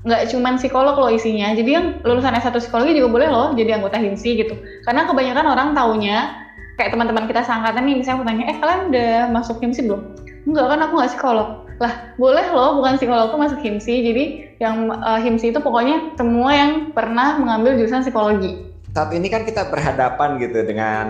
nggak 0.07 0.31
cuman 0.31 0.57
psikolog 0.57 0.95
loh 0.95 1.11
isinya. 1.11 1.51
Jadi 1.55 1.71
yang 1.75 1.87
lulusan 2.07 2.35
S1 2.39 2.55
psikologi 2.63 2.95
juga 2.95 3.11
boleh 3.11 3.29
loh 3.29 3.49
jadi 3.59 3.79
anggota 3.79 3.99
HIMSI 3.99 4.31
gitu. 4.47 4.55
Karena 4.87 5.07
kebanyakan 5.11 5.47
orang 5.47 5.69
taunya 5.75 6.48
kayak 6.79 6.95
teman-teman 6.95 7.27
kita 7.27 7.43
seangkatan 7.43 7.83
nih 7.83 7.95
misalnya 7.99 8.17
aku 8.23 8.27
tanya 8.31 8.45
eh 8.47 8.57
kalian 8.63 8.83
udah 8.95 9.13
masuk 9.35 9.57
himsi 9.59 9.81
belum? 9.85 10.03
Enggak 10.47 10.67
kan 10.71 10.81
aku 10.87 10.93
nggak 10.95 11.11
psikolog. 11.11 11.49
Lah 11.83 11.93
boleh 12.15 12.47
loh 12.55 12.71
bukan 12.79 12.95
psikolog 12.97 13.35
tuh 13.35 13.41
masuk 13.43 13.59
himsi 13.59 13.95
jadi 14.07 14.25
yang 14.63 14.91
uh, 14.95 15.19
himsi 15.19 15.51
itu 15.51 15.59
pokoknya 15.59 16.15
semua 16.15 16.51
yang 16.55 16.73
pernah 16.95 17.37
mengambil 17.37 17.75
jurusan 17.75 18.07
psikologi. 18.07 18.71
Saat 18.95 19.11
ini 19.11 19.27
kan 19.27 19.43
kita 19.43 19.67
berhadapan 19.69 20.39
gitu 20.39 20.65
dengan 20.65 21.07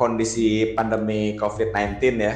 kondisi 0.00 0.72
pandemi 0.72 1.36
COVID-19 1.36 2.00
ya 2.16 2.34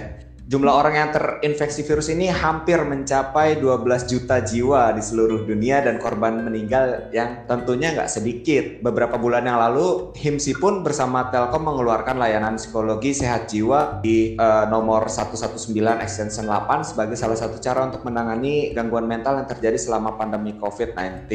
Jumlah 0.50 0.74
orang 0.82 0.94
yang 0.98 1.10
terinfeksi 1.14 1.86
virus 1.86 2.10
ini 2.10 2.26
hampir 2.26 2.82
mencapai 2.82 3.62
12 3.62 3.86
juta 4.10 4.42
jiwa 4.42 4.90
di 4.90 4.98
seluruh 4.98 5.46
dunia 5.46 5.78
dan 5.78 6.02
korban 6.02 6.42
meninggal 6.42 7.06
yang 7.14 7.46
tentunya 7.46 7.94
nggak 7.94 8.10
sedikit. 8.10 8.82
Beberapa 8.82 9.14
bulan 9.14 9.46
yang 9.46 9.62
lalu, 9.62 10.10
HIMSI 10.18 10.58
pun 10.58 10.82
bersama 10.82 11.30
Telkom 11.30 11.70
mengeluarkan 11.70 12.18
layanan 12.18 12.58
psikologi 12.58 13.14
sehat 13.14 13.46
jiwa 13.46 14.02
di 14.02 14.34
uh, 14.34 14.66
nomor 14.66 15.06
119 15.06 15.70
extension 16.02 16.50
8 16.50 16.82
sebagai 16.82 17.14
salah 17.14 17.38
satu 17.38 17.62
cara 17.62 17.86
untuk 17.86 18.02
menangani 18.02 18.74
gangguan 18.74 19.06
mental 19.06 19.38
yang 19.38 19.46
terjadi 19.46 19.78
selama 19.78 20.18
pandemi 20.18 20.58
COVID-19. 20.58 21.30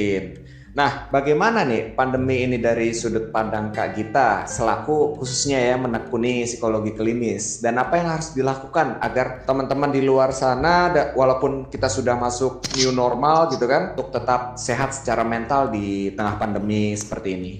Nah, 0.75 1.08
bagaimana 1.08 1.63
nih 1.63 1.96
pandemi 1.96 2.44
ini 2.44 2.60
dari 2.60 2.91
sudut 2.91 3.32
pandang 3.32 3.72
Kak 3.72 3.96
Gita 3.96 4.44
selaku 4.44 5.15
khususnya 5.15 5.55
ya 5.72 5.79
menekuni 5.79 6.44
psikologi 6.44 6.91
klinis 6.91 7.63
dan 7.63 7.79
apa 7.79 7.96
yang 7.96 8.12
harus 8.12 8.36
dilakukan 8.36 9.00
agar 9.00 9.48
teman-teman 9.48 9.96
di 9.96 10.03
luar 10.03 10.36
sana 10.36 10.91
walaupun 11.15 11.72
kita 11.72 11.88
sudah 11.88 12.20
masuk 12.20 12.60
new 12.75 12.91
normal 12.91 13.48
gitu 13.55 13.63
kan 13.72 13.96
untuk 13.96 14.12
tetap 14.12 14.60
sehat 14.60 14.91
secara 14.91 15.24
mental 15.24 15.72
di 15.72 16.12
tengah 16.12 16.36
pandemi 16.36 16.91
seperti 16.91 17.29
ini. 17.39 17.53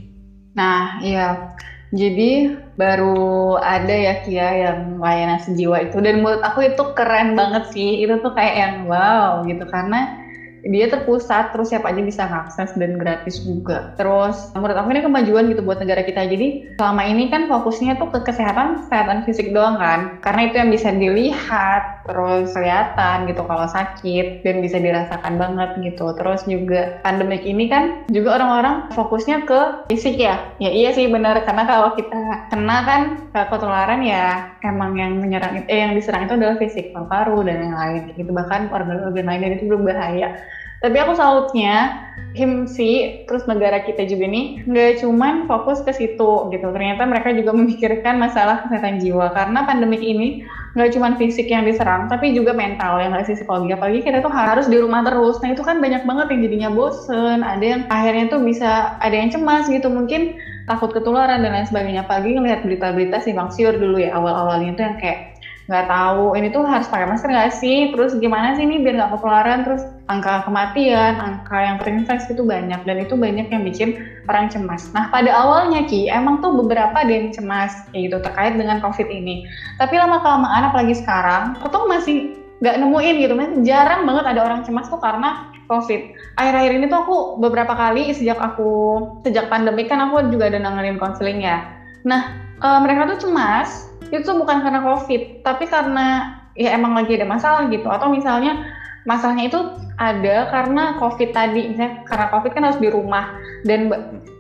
Nah, 0.52 1.00
iya. 1.00 1.56
Jadi 1.96 2.52
baru 2.76 3.56
ada 3.64 3.96
ya 3.96 4.28
Kia 4.28 4.50
yang 4.68 5.00
layanan 5.00 5.40
sejiwa 5.40 5.88
itu 5.88 6.04
dan 6.04 6.20
menurut 6.20 6.44
aku 6.44 6.68
itu 6.68 6.84
keren 6.92 7.40
banget 7.40 7.72
sih. 7.72 8.04
Itu 8.04 8.20
tuh 8.20 8.36
kayak 8.36 8.56
yang 8.60 8.76
wow 8.92 9.48
gitu 9.48 9.64
karena 9.72 10.25
dia 10.66 10.90
terpusat 10.90 11.54
terus 11.54 11.70
siapa 11.70 11.94
aja 11.94 12.02
bisa 12.02 12.26
ngakses 12.26 12.74
dan 12.74 12.98
gratis 12.98 13.46
juga. 13.46 13.94
Terus 14.02 14.50
menurut 14.58 14.74
aku 14.74 14.90
ini 14.98 15.06
kemajuan 15.06 15.46
gitu 15.54 15.62
buat 15.62 15.78
negara 15.78 16.02
kita. 16.02 16.26
Jadi 16.26 16.78
selama 16.82 17.06
ini 17.06 17.30
kan 17.30 17.46
fokusnya 17.46 18.02
tuh 18.02 18.10
ke 18.10 18.26
kesehatan 18.26 18.90
kesehatan 18.90 19.30
fisik 19.30 19.54
doang 19.54 19.78
kan. 19.78 20.18
Karena 20.26 20.50
itu 20.50 20.56
yang 20.58 20.70
bisa 20.74 20.90
dilihat 20.90 22.06
terus 22.10 22.54
kelihatan 22.58 23.30
gitu 23.30 23.42
kalau 23.46 23.70
sakit 23.70 24.42
dan 24.42 24.56
bisa 24.66 24.82
dirasakan 24.82 25.38
banget 25.38 25.70
gitu. 25.86 26.18
Terus 26.18 26.42
juga 26.50 26.98
pandemik 27.06 27.46
ini 27.46 27.70
kan 27.70 28.10
juga 28.10 28.42
orang-orang 28.42 28.90
fokusnya 28.98 29.46
ke 29.46 29.86
fisik 29.94 30.18
ya. 30.18 30.42
Ya 30.58 30.74
iya 30.74 30.90
sih 30.98 31.06
benar. 31.06 31.38
Karena 31.46 31.70
kalau 31.70 31.94
kita 31.94 32.50
kena 32.50 32.78
kan 32.82 33.02
ketularan 33.30 34.02
ya 34.02 34.58
emang 34.66 34.98
yang 34.98 35.22
menyerang 35.22 35.70
eh 35.70 35.86
yang 35.86 35.94
diserang 35.94 36.26
itu 36.26 36.34
adalah 36.34 36.58
fisik 36.58 36.90
paru-paru 36.90 37.46
dan 37.46 37.70
yang 37.70 37.78
lain. 37.78 38.02
Gitu. 38.18 38.32
Bahkan 38.34 38.74
organ-organ 38.74 39.30
lain 39.30 39.42
dan 39.46 39.52
itu 39.62 39.66
berbahaya 39.70 40.55
tapi 40.86 41.02
aku 41.02 41.18
salutnya 41.18 42.06
HIMSI 42.36 43.24
terus 43.26 43.48
negara 43.48 43.80
kita 43.82 44.04
juga 44.06 44.28
nih 44.28 44.68
nggak 44.68 45.02
cuman 45.02 45.48
fokus 45.48 45.82
ke 45.82 45.96
situ 45.96 46.52
gitu. 46.52 46.68
Ternyata 46.70 47.08
mereka 47.08 47.32
juga 47.32 47.56
memikirkan 47.58 48.20
masalah 48.20 48.68
kesehatan 48.68 49.00
jiwa 49.02 49.32
karena 49.32 49.64
pandemik 49.64 50.04
ini 50.04 50.44
nggak 50.76 50.92
cuman 50.92 51.16
fisik 51.16 51.48
yang 51.48 51.64
diserang 51.64 52.12
tapi 52.12 52.36
juga 52.36 52.52
mental 52.52 53.00
yang 53.00 53.16
nggak 53.16 53.32
sih 53.32 53.40
psikologi. 53.40 53.72
Apalagi 53.72 54.04
kita 54.04 54.20
tuh 54.20 54.30
harus 54.30 54.68
di 54.68 54.78
rumah 54.78 55.02
terus. 55.08 55.40
Nah 55.40 55.56
itu 55.56 55.64
kan 55.64 55.80
banyak 55.80 56.04
banget 56.04 56.28
yang 56.36 56.42
jadinya 56.46 56.70
bosen. 56.76 57.40
Ada 57.42 57.66
yang 57.66 57.82
akhirnya 57.88 58.26
tuh 58.28 58.42
bisa 58.44 59.00
ada 59.00 59.16
yang 59.16 59.32
cemas 59.32 59.72
gitu 59.72 59.88
mungkin 59.88 60.36
takut 60.68 60.92
ketularan 60.92 61.40
dan 61.40 61.56
lain 61.56 61.68
sebagainya. 61.72 62.04
Apalagi 62.04 62.36
ngelihat 62.36 62.68
berita-berita 62.68 63.24
si 63.24 63.32
Bang 63.32 63.50
Siur 63.56 63.80
dulu 63.80 63.98
ya 63.98 64.12
awal-awalnya 64.12 64.76
tuh 64.76 64.84
yang 64.84 64.98
kayak 65.00 65.35
nggak 65.66 65.90
tahu 65.90 66.38
ini 66.38 66.54
tuh 66.54 66.62
harus 66.62 66.86
pakai 66.86 67.10
masker 67.10 67.30
nggak 67.30 67.54
sih? 67.58 67.90
Terus 67.94 68.18
gimana 68.22 68.54
sih 68.54 68.64
ini 68.66 68.86
biar 68.86 69.02
nggak 69.02 69.12
ketularan? 69.18 69.66
Terus 69.66 69.82
angka 70.06 70.46
kematian 70.46 71.18
angka 71.18 71.58
yang 71.58 71.78
terinfeksi 71.82 72.38
itu 72.38 72.46
banyak 72.46 72.86
dan 72.86 72.98
itu 73.02 73.18
banyak 73.18 73.50
yang 73.50 73.66
bikin 73.66 73.98
orang 74.30 74.46
cemas. 74.54 74.94
Nah 74.94 75.10
pada 75.10 75.34
awalnya 75.34 75.82
Ki 75.90 76.06
emang 76.10 76.46
tuh 76.46 76.54
beberapa 76.54 76.94
ada 76.94 77.10
yang 77.10 77.34
cemas 77.34 77.74
kayak 77.90 78.14
gitu 78.14 78.18
terkait 78.22 78.54
dengan 78.54 78.78
covid 78.86 79.10
ini. 79.10 79.50
Tapi 79.82 79.98
lama 79.98 80.22
kelamaan 80.22 80.70
apalagi 80.70 80.94
sekarang 80.98 81.58
tuh 81.66 81.90
masih 81.90 82.38
nggak 82.64 82.76
nemuin 82.80 83.16
gitu 83.20 83.34
masih 83.36 83.56
jarang 83.68 84.08
banget 84.08 84.26
ada 84.32 84.42
orang 84.46 84.62
cemas 84.64 84.88
tuh 84.88 85.02
karena 85.02 85.50
covid. 85.66 86.14
Akhir-akhir 86.38 86.72
ini 86.78 86.86
tuh 86.88 87.00
aku 87.02 87.16
beberapa 87.42 87.74
kali 87.74 88.14
sejak 88.14 88.38
aku 88.38 89.02
sejak 89.26 89.50
pandemi 89.50 89.90
kan 89.90 89.98
aku 89.98 90.30
juga 90.30 90.54
ada 90.54 90.62
nanganin 90.62 91.02
konseling 91.02 91.42
ya. 91.42 91.66
Nah 92.06 92.46
uh, 92.62 92.80
mereka 92.86 93.10
tuh 93.18 93.28
cemas 93.28 93.90
itu 94.14 94.30
bukan 94.36 94.62
karena 94.62 94.82
covid 94.86 95.42
tapi 95.42 95.66
karena 95.70 96.38
ya 96.56 96.74
emang 96.74 96.96
lagi 96.96 97.20
ada 97.20 97.28
masalah 97.28 97.68
gitu. 97.70 97.86
Atau 97.86 98.10
misalnya 98.10 98.66
masalahnya 99.04 99.52
itu 99.52 99.60
ada 100.00 100.50
karena 100.50 100.84
covid 100.98 101.36
tadi. 101.36 101.76
Misalnya 101.76 102.08
karena 102.08 102.28
covid 102.32 102.52
kan 102.56 102.64
harus 102.72 102.80
di 102.82 102.90
rumah. 102.90 103.38
Dan 103.68 103.92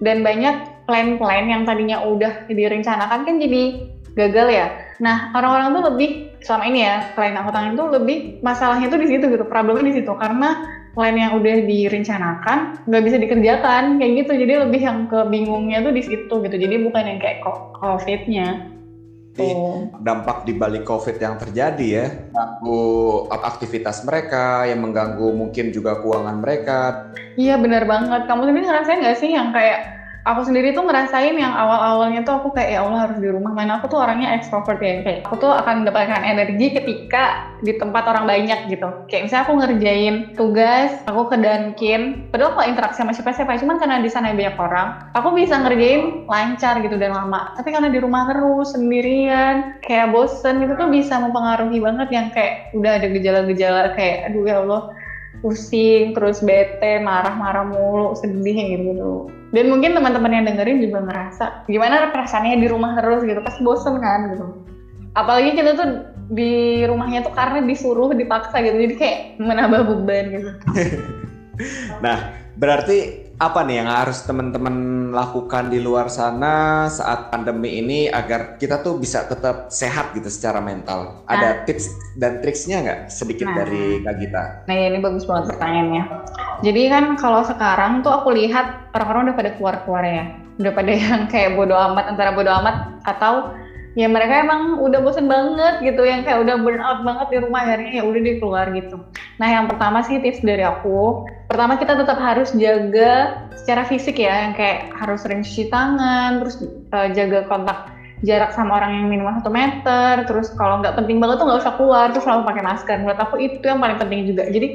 dan 0.02 0.24
banyak 0.24 0.88
plan-plan 0.90 1.46
yang 1.48 1.64
tadinya 1.68 2.02
udah 2.04 2.48
direncanakan 2.50 3.28
kan 3.28 3.36
jadi 3.38 3.64
gagal 4.16 4.48
ya. 4.50 4.68
Nah 5.04 5.36
orang-orang 5.36 5.76
tuh 5.76 5.84
lebih 5.94 6.10
selama 6.40 6.66
ini 6.72 6.80
ya 6.88 6.96
klien 7.18 7.36
akuntan 7.36 7.74
itu 7.74 7.84
lebih 7.90 8.18
masalahnya 8.46 8.88
tuh 8.88 9.02
di 9.02 9.08
situ 9.12 9.28
gitu 9.28 9.46
problemnya 9.46 9.92
di 9.92 9.94
situ. 10.02 10.12
Karena 10.16 10.82
plan 10.96 11.12
yang 11.12 11.36
udah 11.36 11.68
direncanakan 11.68 12.88
nggak 12.88 13.04
bisa 13.04 13.18
dikerjakan 13.20 14.00
kayak 14.00 14.24
gitu. 14.24 14.32
Jadi 14.40 14.54
lebih 14.64 14.82
yang 14.82 15.12
kebingungnya 15.12 15.84
tuh 15.84 15.92
di 15.92 16.00
situ 16.00 16.32
gitu. 16.32 16.56
Jadi 16.56 16.76
bukan 16.80 17.04
yang 17.04 17.20
kayak 17.20 17.44
covidnya 17.76 18.75
Dampak 20.00 20.48
di 20.48 20.56
balik 20.56 20.88
COVID 20.88 21.20
yang 21.20 21.36
terjadi 21.36 21.88
ya, 21.92 22.06
mengganggu 22.32 22.84
aktivitas 23.36 24.08
mereka, 24.08 24.64
yang 24.64 24.80
mengganggu 24.80 25.28
mungkin 25.36 25.76
juga 25.76 26.00
keuangan 26.00 26.40
mereka. 26.40 27.12
Iya 27.36 27.60
benar 27.60 27.84
banget. 27.84 28.32
Kamu 28.32 28.48
sendiri 28.48 28.64
ngerasain 28.64 29.04
nggak 29.04 29.20
sih 29.20 29.36
yang 29.36 29.52
kayak 29.52 30.05
aku 30.26 30.42
sendiri 30.42 30.74
tuh 30.74 30.84
ngerasain 30.90 31.38
yang 31.38 31.54
awal-awalnya 31.54 32.26
tuh 32.26 32.42
aku 32.42 32.50
kayak 32.58 32.76
ya 32.76 32.80
Allah 32.82 33.00
harus 33.08 33.18
di 33.22 33.30
rumah. 33.30 33.54
Main 33.54 33.70
aku 33.70 33.86
tuh 33.94 34.02
orangnya 34.02 34.34
extrovert 34.34 34.82
ya. 34.82 35.06
Kayak 35.06 35.30
aku 35.30 35.38
tuh 35.38 35.54
akan 35.54 35.86
mendapatkan 35.86 36.26
energi 36.26 36.74
ketika 36.74 37.54
di 37.62 37.78
tempat 37.78 38.10
orang 38.10 38.26
banyak 38.26 38.74
gitu. 38.74 38.90
Kayak 39.06 39.30
misalnya 39.30 39.44
aku 39.46 39.54
ngerjain 39.62 40.16
tugas 40.34 40.92
aku 41.06 41.22
ke 41.30 41.38
Dunkin. 41.38 42.02
Padahal 42.34 42.58
kalau 42.58 42.66
interaksi 42.66 42.98
sama 43.06 43.14
siapa-siapa 43.14 43.62
cuman 43.62 43.78
karena 43.78 44.02
di 44.02 44.10
sana 44.10 44.34
banyak 44.34 44.58
orang 44.58 44.88
aku 45.14 45.30
bisa 45.38 45.62
ngerjain 45.62 46.26
lancar 46.26 46.82
gitu 46.82 46.98
dan 46.98 47.14
lama. 47.14 47.54
Tapi 47.54 47.70
karena 47.70 47.94
di 47.94 48.00
rumah 48.02 48.26
terus 48.26 48.74
sendirian 48.74 49.78
kayak 49.86 50.10
bosen 50.10 50.66
itu 50.66 50.74
tuh 50.74 50.90
bisa 50.90 51.22
mempengaruhi 51.22 51.78
banget 51.78 52.10
yang 52.10 52.28
kayak 52.34 52.74
udah 52.74 52.98
ada 52.98 53.08
gejala-gejala 53.14 53.94
kayak 53.94 54.34
aduh 54.34 54.44
ya 54.50 54.58
Allah 54.66 54.90
pusing 55.46 56.16
terus 56.18 56.42
bete 56.42 57.04
marah-marah 57.04 57.68
mulu 57.68 58.18
sedih 58.18 58.56
gitu 58.56 59.30
dan 59.56 59.72
mungkin 59.72 59.96
teman-teman 59.96 60.36
yang 60.36 60.46
dengerin 60.52 60.84
juga 60.84 61.00
ngerasa 61.08 61.64
gimana 61.72 62.12
perasaannya 62.12 62.60
di 62.60 62.68
rumah 62.68 63.00
terus 63.00 63.24
gitu 63.24 63.40
pas 63.40 63.56
bosen 63.64 63.96
kan 64.04 64.36
gitu. 64.36 64.46
Apalagi 65.16 65.56
kita 65.56 65.80
tuh 65.80 65.88
di 66.28 66.84
rumahnya 66.84 67.24
tuh 67.24 67.32
karena 67.32 67.64
disuruh 67.64 68.12
dipaksa 68.12 68.60
gitu. 68.60 68.76
Jadi 68.76 68.94
kayak 69.00 69.20
menambah 69.40 69.82
beban 69.88 70.26
gitu. 70.36 70.50
Nah 72.04 72.36
berarti 72.60 73.25
apa 73.36 73.68
nih 73.68 73.84
yang 73.84 73.92
harus 73.92 74.24
teman-teman 74.24 75.12
lakukan 75.12 75.68
di 75.68 75.84
luar 75.84 76.08
sana 76.08 76.88
saat 76.88 77.28
pandemi 77.28 77.84
ini 77.84 78.08
agar 78.08 78.56
kita 78.56 78.80
tuh 78.80 78.96
bisa 78.96 79.28
tetap 79.28 79.68
sehat 79.68 80.16
gitu 80.16 80.32
secara 80.32 80.64
mental? 80.64 81.20
Nah, 81.28 81.36
Ada 81.36 81.50
tips 81.68 81.92
dan 82.16 82.40
triksnya 82.40 82.80
nggak 82.80 83.00
sedikit 83.12 83.52
nah, 83.52 83.56
dari 83.60 84.00
Kak 84.08 84.16
Gita? 84.24 84.44
Nah 84.72 84.76
ini 84.76 85.00
bagus 85.04 85.28
banget 85.28 85.52
pertanyaannya. 85.52 86.04
Jadi 86.64 86.82
kan 86.88 87.06
kalau 87.20 87.44
sekarang 87.44 88.00
tuh 88.08 88.16
aku 88.16 88.32
lihat 88.32 88.96
orang-orang 88.96 89.32
udah 89.32 89.36
pada 89.36 89.52
keluar-keluar 89.60 90.04
ya, 90.08 90.26
udah 90.56 90.72
pada 90.72 90.92
yang 90.96 91.22
kayak 91.28 91.60
bodo 91.60 91.76
amat 91.76 92.16
antara 92.16 92.32
bodo 92.32 92.52
amat 92.56 93.04
atau 93.04 93.52
ya 94.00 94.08
mereka 94.12 94.48
emang 94.48 94.80
udah 94.80 95.00
bosen 95.04 95.28
banget 95.28 95.84
gitu 95.84 96.04
yang 96.04 96.24
kayak 96.24 96.44
udah 96.44 96.56
burn 96.60 96.84
out 96.84 97.04
banget 97.04 97.28
di 97.32 97.38
rumah 97.44 97.64
akhirnya 97.64 97.92
ya 97.96 98.04
udah 98.04 98.22
di 98.22 98.32
keluar 98.44 98.68
gitu 98.76 99.00
nah 99.40 99.48
yang 99.48 99.72
pertama 99.72 100.04
sih 100.04 100.20
tips 100.20 100.44
dari 100.44 100.68
aku 100.68 101.24
pertama 101.46 101.78
kita 101.78 101.94
tetap 101.94 102.18
harus 102.18 102.52
jaga 102.58 103.46
secara 103.54 103.86
fisik 103.86 104.18
ya 104.18 104.50
yang 104.50 104.54
kayak 104.58 104.94
harus 104.98 105.22
sering 105.22 105.46
cuci 105.46 105.70
tangan 105.70 106.42
terus 106.42 106.62
uh, 106.94 107.10
jaga 107.14 107.46
kontak 107.46 107.94
jarak 108.24 108.56
sama 108.58 108.82
orang 108.82 108.98
yang 108.98 109.06
minimal 109.12 109.38
satu 109.38 109.52
meter 109.54 110.26
terus 110.26 110.50
kalau 110.58 110.82
nggak 110.82 110.98
penting 110.98 111.22
banget 111.22 111.38
tuh 111.38 111.46
nggak 111.46 111.62
usah 111.62 111.74
keluar 111.78 112.06
terus 112.10 112.24
selalu 112.26 112.42
pakai 112.48 112.64
masker. 112.64 112.98
Menurut 113.04 113.20
aku 113.22 113.36
itu 113.38 113.66
yang 113.66 113.78
paling 113.78 114.00
penting 114.02 114.22
juga. 114.26 114.44
Jadi 114.50 114.68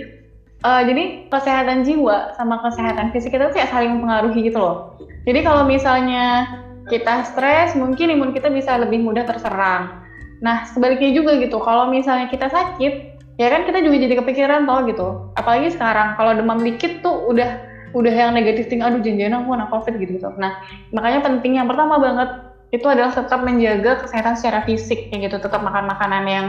uh, 0.63 0.83
jadi 0.87 1.03
kesehatan 1.33 1.83
jiwa 1.83 2.37
sama 2.39 2.63
kesehatan 2.63 3.11
fisik 3.11 3.35
kita 3.35 3.51
tuh 3.51 3.57
kayak 3.59 3.71
saling 3.73 3.99
mempengaruhi 3.99 4.41
gitu 4.47 4.59
loh. 4.61 4.95
Jadi 5.27 5.41
kalau 5.43 5.67
misalnya 5.67 6.47
kita 6.89 7.23
stres, 7.29 7.79
mungkin 7.79 8.11
imun 8.19 8.35
kita 8.35 8.51
bisa 8.51 8.75
lebih 8.81 8.99
mudah 9.05 9.23
terserang. 9.23 10.03
Nah, 10.41 10.67
sebaliknya 10.67 11.15
juga 11.15 11.37
gitu, 11.39 11.61
kalau 11.63 11.87
misalnya 11.93 12.27
kita 12.33 12.51
sakit, 12.51 13.10
ya 13.41 13.49
kan 13.49 13.65
kita 13.65 13.81
juga 13.81 13.97
jadi 13.97 14.15
kepikiran 14.21 14.69
toh 14.69 14.85
gitu. 14.85 15.09
Apalagi 15.33 15.73
sekarang, 15.73 16.13
kalau 16.21 16.37
demam 16.37 16.61
dikit 16.61 17.01
tuh 17.01 17.25
udah 17.33 17.57
udah 17.97 18.13
yang 18.13 18.37
negatif 18.37 18.69
tinggi, 18.69 18.85
aduh 18.85 19.01
janjian 19.01 19.33
aku 19.33 19.57
kena 19.57 19.67
covid 19.73 19.95
gitu 19.97 20.13
gitu. 20.21 20.29
Nah, 20.37 20.53
makanya 20.93 21.25
penting 21.25 21.57
yang 21.57 21.67
pertama 21.67 21.97
banget 21.97 22.29
itu 22.71 22.87
adalah 22.87 23.11
tetap 23.11 23.41
menjaga 23.43 23.99
kesehatan 23.99 24.37
secara 24.37 24.63
fisik, 24.63 25.09
kayak 25.09 25.33
gitu, 25.33 25.37
tetap 25.43 25.65
makan 25.65 25.89
makanan 25.89 26.25
yang 26.29 26.47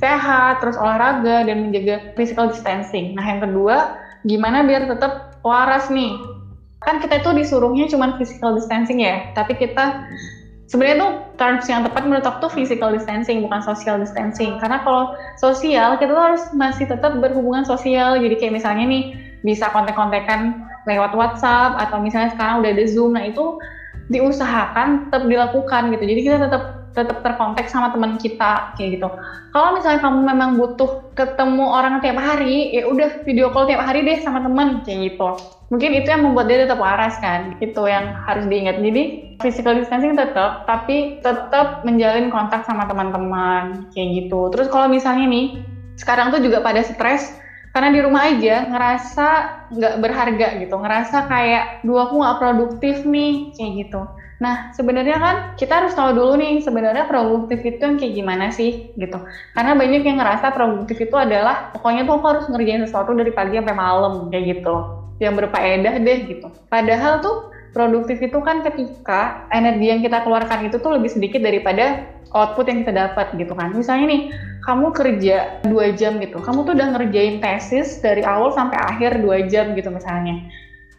sehat, 0.00 0.58
terus 0.58 0.74
olahraga 0.74 1.46
dan 1.46 1.68
menjaga 1.68 2.00
physical 2.16 2.48
distancing. 2.48 3.12
Nah, 3.14 3.22
yang 3.22 3.38
kedua, 3.44 3.92
gimana 4.26 4.64
biar 4.66 4.88
tetap 4.88 5.38
waras 5.44 5.86
nih 5.92 6.14
kan 6.82 6.98
kita 6.98 7.22
itu 7.22 7.30
disuruhnya 7.30 7.86
cuma 7.86 8.10
physical 8.18 8.58
distancing 8.58 9.06
ya, 9.06 9.22
tapi 9.38 9.54
kita 9.54 9.94
sebenarnya 10.72 11.04
tuh 11.04 11.12
terms 11.36 11.68
yang 11.68 11.84
tepat 11.84 12.08
menurut 12.08 12.24
aku 12.24 12.48
tuh 12.48 12.52
physical 12.56 12.88
distancing 12.88 13.44
bukan 13.44 13.60
social 13.60 14.00
distancing. 14.00 14.56
Karena 14.56 14.80
kalau 14.80 15.12
sosial 15.36 16.00
kita 16.00 16.16
tuh 16.16 16.24
harus 16.32 16.48
masih 16.56 16.88
tetap 16.88 17.12
berhubungan 17.20 17.68
sosial. 17.68 18.16
Jadi 18.16 18.40
kayak 18.40 18.56
misalnya 18.56 18.88
nih 18.88 19.12
bisa 19.44 19.68
kontak-kontakan 19.68 20.56
lewat 20.88 21.12
WhatsApp 21.12 21.76
atau 21.76 22.00
misalnya 22.00 22.32
sekarang 22.32 22.64
udah 22.64 22.72
ada 22.72 22.84
Zoom 22.88 23.12
nah 23.12 23.28
itu 23.28 23.60
diusahakan 24.08 25.12
tetap 25.12 25.28
dilakukan 25.28 25.92
gitu. 25.92 26.04
Jadi 26.08 26.20
kita 26.24 26.38
tetap 26.40 26.81
tetap 26.92 27.24
terkontak 27.24 27.66
sama 27.68 27.92
teman 27.92 28.20
kita 28.20 28.76
kayak 28.76 29.00
gitu. 29.00 29.08
Kalau 29.52 29.76
misalnya 29.76 30.00
kamu 30.04 30.20
memang 30.24 30.50
butuh 30.60 31.12
ketemu 31.12 31.64
orang 31.68 32.00
tiap 32.00 32.16
hari, 32.20 32.72
ya 32.72 32.88
udah 32.88 33.24
video 33.24 33.52
call 33.52 33.68
tiap 33.68 33.84
hari 33.84 34.04
deh 34.04 34.20
sama 34.20 34.40
teman 34.44 34.80
kayak 34.84 35.12
gitu. 35.12 35.28
Mungkin 35.72 35.90
itu 35.96 36.08
yang 36.12 36.22
membuat 36.28 36.52
dia 36.52 36.68
tetap 36.68 36.76
waras 36.76 37.16
kan, 37.16 37.56
itu 37.64 37.82
yang 37.88 38.12
harus 38.28 38.44
diingat. 38.44 38.76
Jadi 38.76 39.02
physical 39.40 39.80
distancing 39.80 40.12
tetap, 40.12 40.68
tapi 40.68 41.16
tetap 41.24 41.80
menjalin 41.82 42.28
kontak 42.28 42.68
sama 42.68 42.84
teman-teman 42.84 43.88
kayak 43.96 44.08
gitu. 44.24 44.52
Terus 44.52 44.68
kalau 44.68 44.92
misalnya 44.92 45.24
nih, 45.24 45.56
sekarang 45.96 46.28
tuh 46.28 46.44
juga 46.44 46.60
pada 46.60 46.84
stres 46.84 47.32
karena 47.72 47.88
di 47.88 48.00
rumah 48.04 48.28
aja 48.28 48.68
ngerasa 48.68 49.28
nggak 49.72 49.94
berharga 50.04 50.48
gitu, 50.60 50.76
ngerasa 50.76 51.24
kayak 51.24 51.64
dua 51.88 52.04
aku 52.04 52.20
nggak 52.20 52.38
produktif 52.40 53.00
nih 53.08 53.48
kayak 53.56 53.88
gitu. 53.88 54.00
Nah, 54.42 54.74
sebenarnya 54.74 55.22
kan 55.22 55.36
kita 55.54 55.86
harus 55.86 55.94
tahu 55.94 56.18
dulu 56.18 56.34
nih 56.34 56.66
sebenarnya 56.66 57.06
produktif 57.06 57.62
itu 57.62 57.78
yang 57.78 57.94
kayak 57.94 58.14
gimana 58.18 58.50
sih 58.50 58.90
gitu. 58.98 59.22
Karena 59.54 59.78
banyak 59.78 60.02
yang 60.02 60.18
ngerasa 60.18 60.50
produktif 60.50 60.98
itu 60.98 61.14
adalah 61.14 61.70
pokoknya 61.70 62.02
tuh 62.10 62.18
harus 62.26 62.50
ngerjain 62.50 62.82
sesuatu 62.82 63.14
dari 63.14 63.30
pagi 63.30 63.62
sampai 63.62 63.76
malam 63.78 64.34
kayak 64.34 64.58
gitu. 64.58 64.74
Yang 65.22 65.46
berfaedah 65.46 65.94
deh 66.02 66.18
gitu. 66.26 66.50
Padahal 66.66 67.22
tuh 67.22 67.54
produktif 67.70 68.18
itu 68.18 68.38
kan 68.42 68.66
ketika 68.66 69.46
energi 69.54 69.86
yang 69.94 70.02
kita 70.02 70.26
keluarkan 70.26 70.66
itu 70.66 70.82
tuh 70.82 70.98
lebih 70.98 71.14
sedikit 71.14 71.38
daripada 71.38 72.10
output 72.34 72.66
yang 72.66 72.82
kita 72.82 72.92
dapat 72.98 73.30
gitu 73.38 73.54
kan. 73.54 73.70
Misalnya 73.70 74.10
nih, 74.10 74.22
kamu 74.66 74.90
kerja 74.90 75.62
dua 75.62 75.94
jam 75.94 76.18
gitu, 76.18 76.42
kamu 76.42 76.66
tuh 76.66 76.74
udah 76.74 76.88
ngerjain 76.98 77.38
tesis 77.38 78.00
dari 78.02 78.26
awal 78.26 78.50
sampai 78.50 78.78
akhir 78.78 79.22
dua 79.22 79.46
jam 79.46 79.78
gitu 79.78 79.92
misalnya. 79.92 80.50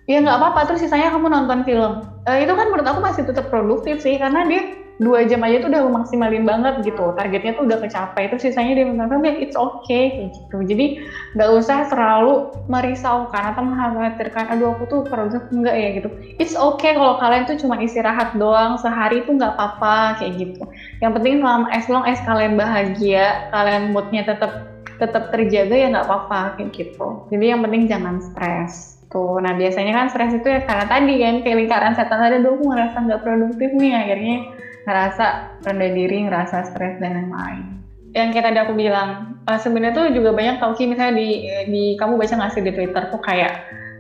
Ya 0.03 0.19
nggak 0.19 0.35
apa-apa, 0.35 0.67
terus 0.67 0.83
sisanya 0.83 1.15
kamu 1.15 1.31
nonton 1.31 1.63
film. 1.63 2.03
Uh, 2.27 2.37
itu 2.39 2.51
kan 2.51 2.67
menurut 2.67 2.87
aku 2.87 2.99
masih 2.99 3.23
tetap 3.23 3.47
produktif 3.47 4.03
sih, 4.03 4.19
karena 4.19 4.43
dia 4.43 4.83
dua 5.01 5.25
jam 5.25 5.41
aja 5.41 5.57
tuh 5.57 5.73
udah 5.73 5.89
maksimalin 5.89 6.45
banget 6.45 6.85
gitu. 6.85 7.15
Targetnya 7.17 7.57
tuh 7.57 7.65
udah 7.65 7.81
kecapai. 7.81 8.29
Terus 8.29 8.45
sisanya 8.45 8.77
dia 8.77 8.85
minta 8.85 9.09
ya 9.09 9.33
it's 9.41 9.57
okay 9.57 10.13
kayak 10.13 10.29
gitu. 10.37 10.57
Jadi 10.69 10.85
nggak 11.33 11.49
usah 11.49 11.89
terlalu 11.89 12.53
merisaukan 12.69 13.43
atau 13.55 13.61
mengkhawatirkan 13.65 14.53
aduh 14.53 14.77
aku 14.77 14.83
tuh 14.91 15.01
produktif 15.07 15.49
enggak 15.49 15.75
ya 15.75 15.89
gitu. 15.97 16.09
It's 16.37 16.53
okay 16.53 16.93
kalau 16.93 17.17
kalian 17.17 17.49
tuh 17.49 17.57
cuma 17.57 17.81
istirahat 17.81 18.37
doang 18.37 18.77
sehari 18.77 19.25
tuh 19.25 19.33
nggak 19.39 19.57
apa-apa 19.57 20.21
kayak 20.21 20.33
gitu. 20.37 20.63
Yang 21.01 21.11
penting 21.19 21.33
selama 21.41 21.65
as 21.73 21.85
long 21.89 22.05
as 22.05 22.19
kalian 22.21 22.53
bahagia 22.53 23.49
kalian 23.49 23.95
moodnya 23.95 24.27
tetap 24.29 24.69
tetap 25.01 25.33
terjaga 25.33 25.73
ya 25.73 25.87
nggak 25.89 26.05
apa-apa 26.05 26.61
kayak 26.61 26.69
gitu. 26.69 27.25
Jadi 27.33 27.45
yang 27.49 27.65
penting 27.65 27.89
jangan 27.89 28.21
stres 28.21 28.92
tuh 29.13 29.37
nah 29.37 29.53
biasanya 29.53 29.93
kan 29.93 30.09
stres 30.09 30.33
itu 30.33 30.47
ya 30.49 30.65
karena 30.65 30.89
tadi 30.89 31.13
kan 31.21 31.35
kayak 31.45 31.57
lingkaran 31.61 31.93
setan 31.93 32.17
tadi 32.17 32.41
aduh 32.41 32.57
aku 32.57 32.65
ngerasa 32.73 32.97
nggak 33.05 33.21
produktif 33.21 33.69
nih 33.77 33.93
akhirnya 33.93 34.37
ngerasa 34.83 35.25
rendah 35.63 35.91
diri, 35.95 36.17
ngerasa 36.27 36.57
stres 36.67 36.99
dan 36.99 37.11
lain-lain. 37.15 37.65
Yang 38.13 38.27
kayak 38.37 38.45
tadi 38.51 38.57
aku 38.61 38.73
bilang, 38.77 39.39
uh, 39.47 39.57
sebenarnya 39.57 39.95
tuh 39.95 40.05
juga 40.13 40.35
banyak 40.35 40.61
tau 40.61 40.75
sih 40.77 40.85
misalnya 40.85 41.17
di 41.17 41.29
di 41.71 41.83
kamu 41.97 42.19
baca 42.19 42.33
nggak 42.37 42.51
sih 42.53 42.61
di 42.61 42.71
Twitter 42.75 43.03
tuh 43.09 43.21
kayak 43.23 43.53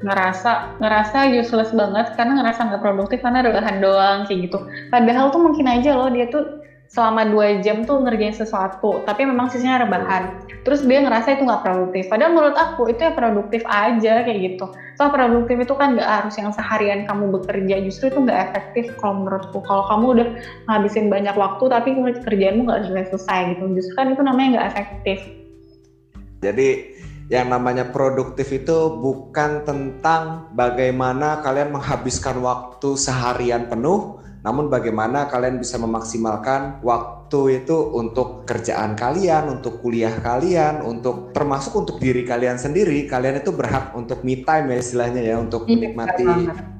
ngerasa 0.03 0.83
ngerasa 0.83 1.31
useless 1.31 1.71
banget 1.71 2.11
karena 2.19 2.43
ngerasa 2.43 2.67
nggak 2.67 2.83
produktif 2.83 3.23
karena 3.23 3.39
rebahan 3.41 3.79
doang 3.79 4.19
kayak 4.27 4.51
gitu. 4.51 4.59
Padahal 4.91 5.31
tuh 5.31 5.41
mungkin 5.41 5.65
aja 5.65 5.95
loh 5.97 6.11
dia 6.11 6.27
tuh 6.29 6.43
selama 6.93 7.25
dua 7.25 7.57
jam 7.65 7.81
tuh 7.89 8.05
ngerjain 8.05 8.37
sesuatu, 8.37 9.01
tapi 9.01 9.25
memang 9.25 9.49
sisinya 9.49 9.81
rebahan. 9.81 10.45
Terus 10.61 10.85
dia 10.85 11.01
ngerasa 11.01 11.33
itu 11.33 11.41
nggak 11.41 11.65
produktif. 11.65 12.05
Padahal 12.05 12.37
menurut 12.37 12.53
aku 12.53 12.85
itu 12.93 13.01
ya 13.01 13.17
produktif 13.17 13.65
aja 13.65 14.21
kayak 14.21 14.39
gitu. 14.53 14.69
So 14.93 15.09
produktif 15.09 15.57
itu 15.57 15.73
kan 15.73 15.97
nggak 15.97 16.05
harus 16.05 16.37
yang 16.37 16.53
seharian 16.53 17.09
kamu 17.09 17.33
bekerja, 17.41 17.81
justru 17.81 18.13
itu 18.13 18.19
nggak 18.29 18.39
efektif 18.53 18.93
kalau 19.01 19.25
menurutku. 19.25 19.57
Kalau 19.65 19.89
kamu 19.89 20.05
udah 20.21 20.27
ngabisin 20.69 21.09
banyak 21.09 21.33
waktu 21.33 21.63
tapi 21.65 21.89
kerjaanmu 21.97 22.61
nggak 22.69 23.09
selesai 23.09 23.57
gitu, 23.57 23.73
justru 23.73 23.93
kan 23.97 24.13
itu 24.13 24.21
namanya 24.21 24.47
nggak 24.53 24.67
efektif. 24.77 25.17
Jadi 26.45 26.93
yang 27.33 27.49
namanya 27.49 27.89
produktif 27.89 28.53
itu 28.53 29.01
bukan 29.01 29.65
tentang 29.65 30.53
bagaimana 30.53 31.41
kalian 31.41 31.73
menghabiskan 31.73 32.37
waktu 32.45 32.93
seharian 32.93 33.65
penuh, 33.65 34.22
namun 34.43 34.67
bagaimana 34.67 35.31
kalian 35.31 35.55
bisa 35.55 35.79
memaksimalkan 35.79 36.83
waktu 36.83 37.63
itu 37.63 37.95
untuk 37.95 38.43
kerjaan 38.43 38.91
kalian, 38.99 39.47
untuk 39.47 39.79
kuliah 39.79 40.11
kalian, 40.19 40.83
untuk 40.83 41.31
termasuk 41.31 41.79
untuk 41.79 41.95
diri 42.03 42.27
kalian 42.27 42.59
sendiri. 42.59 43.07
Kalian 43.07 43.39
itu 43.39 43.55
berhak 43.55 43.95
untuk 43.95 44.19
me 44.27 44.43
time 44.43 44.75
ya 44.75 44.77
istilahnya 44.83 45.21
ya, 45.23 45.35
untuk 45.39 45.63
iya, 45.63 45.71
menikmati 45.79 46.27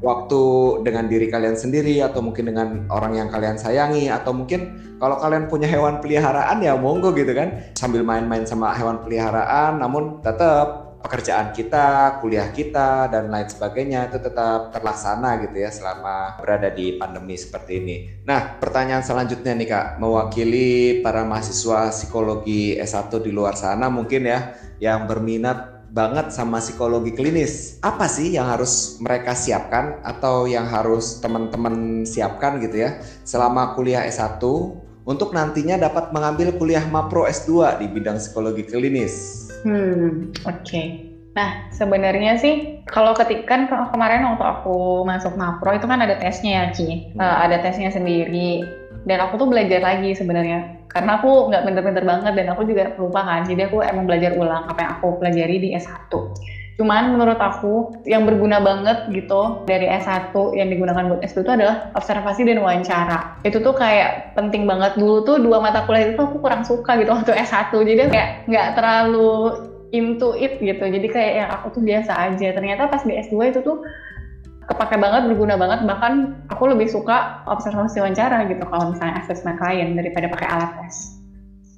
waktu 0.04 0.44
dengan 0.84 1.08
diri 1.08 1.32
kalian 1.32 1.56
sendiri 1.56 2.04
atau 2.04 2.20
mungkin 2.20 2.52
dengan 2.52 2.68
orang 2.92 3.16
yang 3.16 3.32
kalian 3.32 3.56
sayangi 3.56 4.12
atau 4.12 4.36
mungkin 4.36 4.76
kalau 5.00 5.16
kalian 5.24 5.48
punya 5.48 5.68
hewan 5.68 6.04
peliharaan 6.04 6.60
ya 6.60 6.76
monggo 6.76 7.16
gitu 7.16 7.32
kan 7.32 7.72
sambil 7.80 8.04
main-main 8.04 8.44
sama 8.44 8.76
hewan 8.76 9.00
peliharaan 9.00 9.80
namun 9.80 10.20
tetap 10.20 10.83
pekerjaan 11.04 11.52
kita, 11.52 12.18
kuliah 12.24 12.48
kita 12.56 13.12
dan 13.12 13.28
lain 13.28 13.52
sebagainya 13.52 14.08
itu 14.08 14.24
tetap 14.24 14.72
terlaksana 14.72 15.44
gitu 15.44 15.60
ya 15.60 15.70
selama 15.70 16.40
berada 16.40 16.72
di 16.72 16.96
pandemi 16.96 17.36
seperti 17.36 17.72
ini. 17.84 17.98
Nah, 18.24 18.56
pertanyaan 18.58 19.04
selanjutnya 19.04 19.52
nih 19.52 19.68
Kak, 19.68 19.88
mewakili 20.00 21.04
para 21.04 21.28
mahasiswa 21.28 21.92
psikologi 21.92 22.80
S1 22.80 23.12
di 23.20 23.36
luar 23.36 23.60
sana 23.60 23.92
mungkin 23.92 24.24
ya 24.24 24.56
yang 24.80 25.04
berminat 25.04 25.74
banget 25.94 26.34
sama 26.34 26.58
psikologi 26.58 27.14
klinis. 27.14 27.78
Apa 27.86 28.10
sih 28.10 28.34
yang 28.34 28.50
harus 28.50 28.98
mereka 28.98 29.38
siapkan 29.38 30.02
atau 30.02 30.50
yang 30.50 30.66
harus 30.66 31.22
teman-teman 31.22 32.08
siapkan 32.08 32.58
gitu 32.64 32.82
ya 32.82 32.98
selama 33.28 33.78
kuliah 33.78 34.08
S1 34.10 34.42
untuk 35.04 35.36
nantinya 35.36 35.76
dapat 35.76 36.16
mengambil 36.16 36.56
kuliah 36.56 36.88
Mapro 36.88 37.28
S2 37.28 37.78
di 37.84 37.92
bidang 37.92 38.18
psikologi 38.18 38.64
klinis? 38.64 39.43
Hmm, 39.64 40.32
oke. 40.44 40.62
Okay. 40.64 41.14
Nah, 41.34 41.66
sebenarnya 41.74 42.38
sih 42.38 42.86
kalau 42.86 43.18
ketika 43.18 43.58
kan 43.58 43.62
kemarin 43.90 44.22
waktu 44.22 44.46
aku 44.46 45.02
masuk 45.02 45.34
Mapro 45.34 45.74
itu 45.74 45.90
kan 45.90 45.98
ada 46.06 46.22
tesnya 46.22 46.52
ya, 46.62 46.66
Ki. 46.70 47.18
Hmm. 47.18 47.20
Uh, 47.20 47.38
ada 47.50 47.58
tesnya 47.64 47.90
sendiri. 47.90 48.62
Dan 49.04 49.20
aku 49.20 49.36
tuh 49.42 49.50
belajar 49.50 49.82
lagi 49.84 50.14
sebenarnya. 50.14 50.88
Karena 50.88 51.18
aku 51.18 51.50
nggak 51.50 51.66
pinter-pinter 51.66 52.06
banget 52.06 52.34
dan 52.38 52.48
aku 52.54 52.70
juga 52.70 52.94
lupa 52.96 53.26
kan. 53.26 53.42
Jadi 53.50 53.66
aku 53.66 53.82
emang 53.82 54.06
belajar 54.06 54.38
ulang 54.38 54.70
apa 54.70 54.80
yang 54.80 54.92
aku 55.02 55.08
pelajari 55.18 55.58
di 55.58 55.70
S1. 55.74 56.14
Cuman 56.74 57.14
menurut 57.14 57.38
aku 57.38 57.94
yang 58.10 58.26
berguna 58.26 58.58
banget 58.58 59.06
gitu 59.14 59.62
dari 59.70 59.86
S1 59.86 60.34
yang 60.58 60.74
digunakan 60.74 61.06
buat 61.06 61.22
S2 61.22 61.46
itu 61.46 61.52
adalah 61.54 61.86
observasi 61.94 62.42
dan 62.50 62.66
wawancara. 62.66 63.38
Itu 63.46 63.62
tuh 63.62 63.78
kayak 63.78 64.34
penting 64.34 64.66
banget 64.66 64.98
dulu 64.98 65.22
tuh 65.22 65.38
dua 65.38 65.62
mata 65.62 65.86
kuliah 65.86 66.10
itu 66.10 66.18
aku 66.18 66.42
kurang 66.42 66.66
suka 66.66 66.98
gitu 66.98 67.14
waktu 67.14 67.38
S1. 67.38 67.70
Jadi 67.70 68.02
kayak 68.10 68.30
nggak 68.50 68.68
terlalu 68.74 69.54
into 69.94 70.34
it 70.34 70.58
gitu. 70.58 70.82
Jadi 70.82 71.08
kayak 71.14 71.34
yang 71.46 71.50
aku 71.54 71.78
tuh 71.78 71.84
biasa 71.86 72.12
aja. 72.18 72.48
Ternyata 72.58 72.90
pas 72.90 73.06
di 73.06 73.14
S2 73.22 73.54
itu 73.54 73.60
tuh 73.62 73.78
kepake 74.66 74.98
banget, 74.98 75.30
berguna 75.30 75.54
banget. 75.54 75.86
Bahkan 75.86 76.14
aku 76.50 76.74
lebih 76.74 76.90
suka 76.90 77.46
observasi 77.46 78.02
wawancara 78.02 78.50
gitu 78.50 78.66
kalau 78.66 78.90
misalnya 78.90 79.22
assessment 79.22 79.62
klien 79.62 79.94
daripada 79.94 80.26
pakai 80.26 80.48
alat 80.50 80.72
tes. 80.82 81.22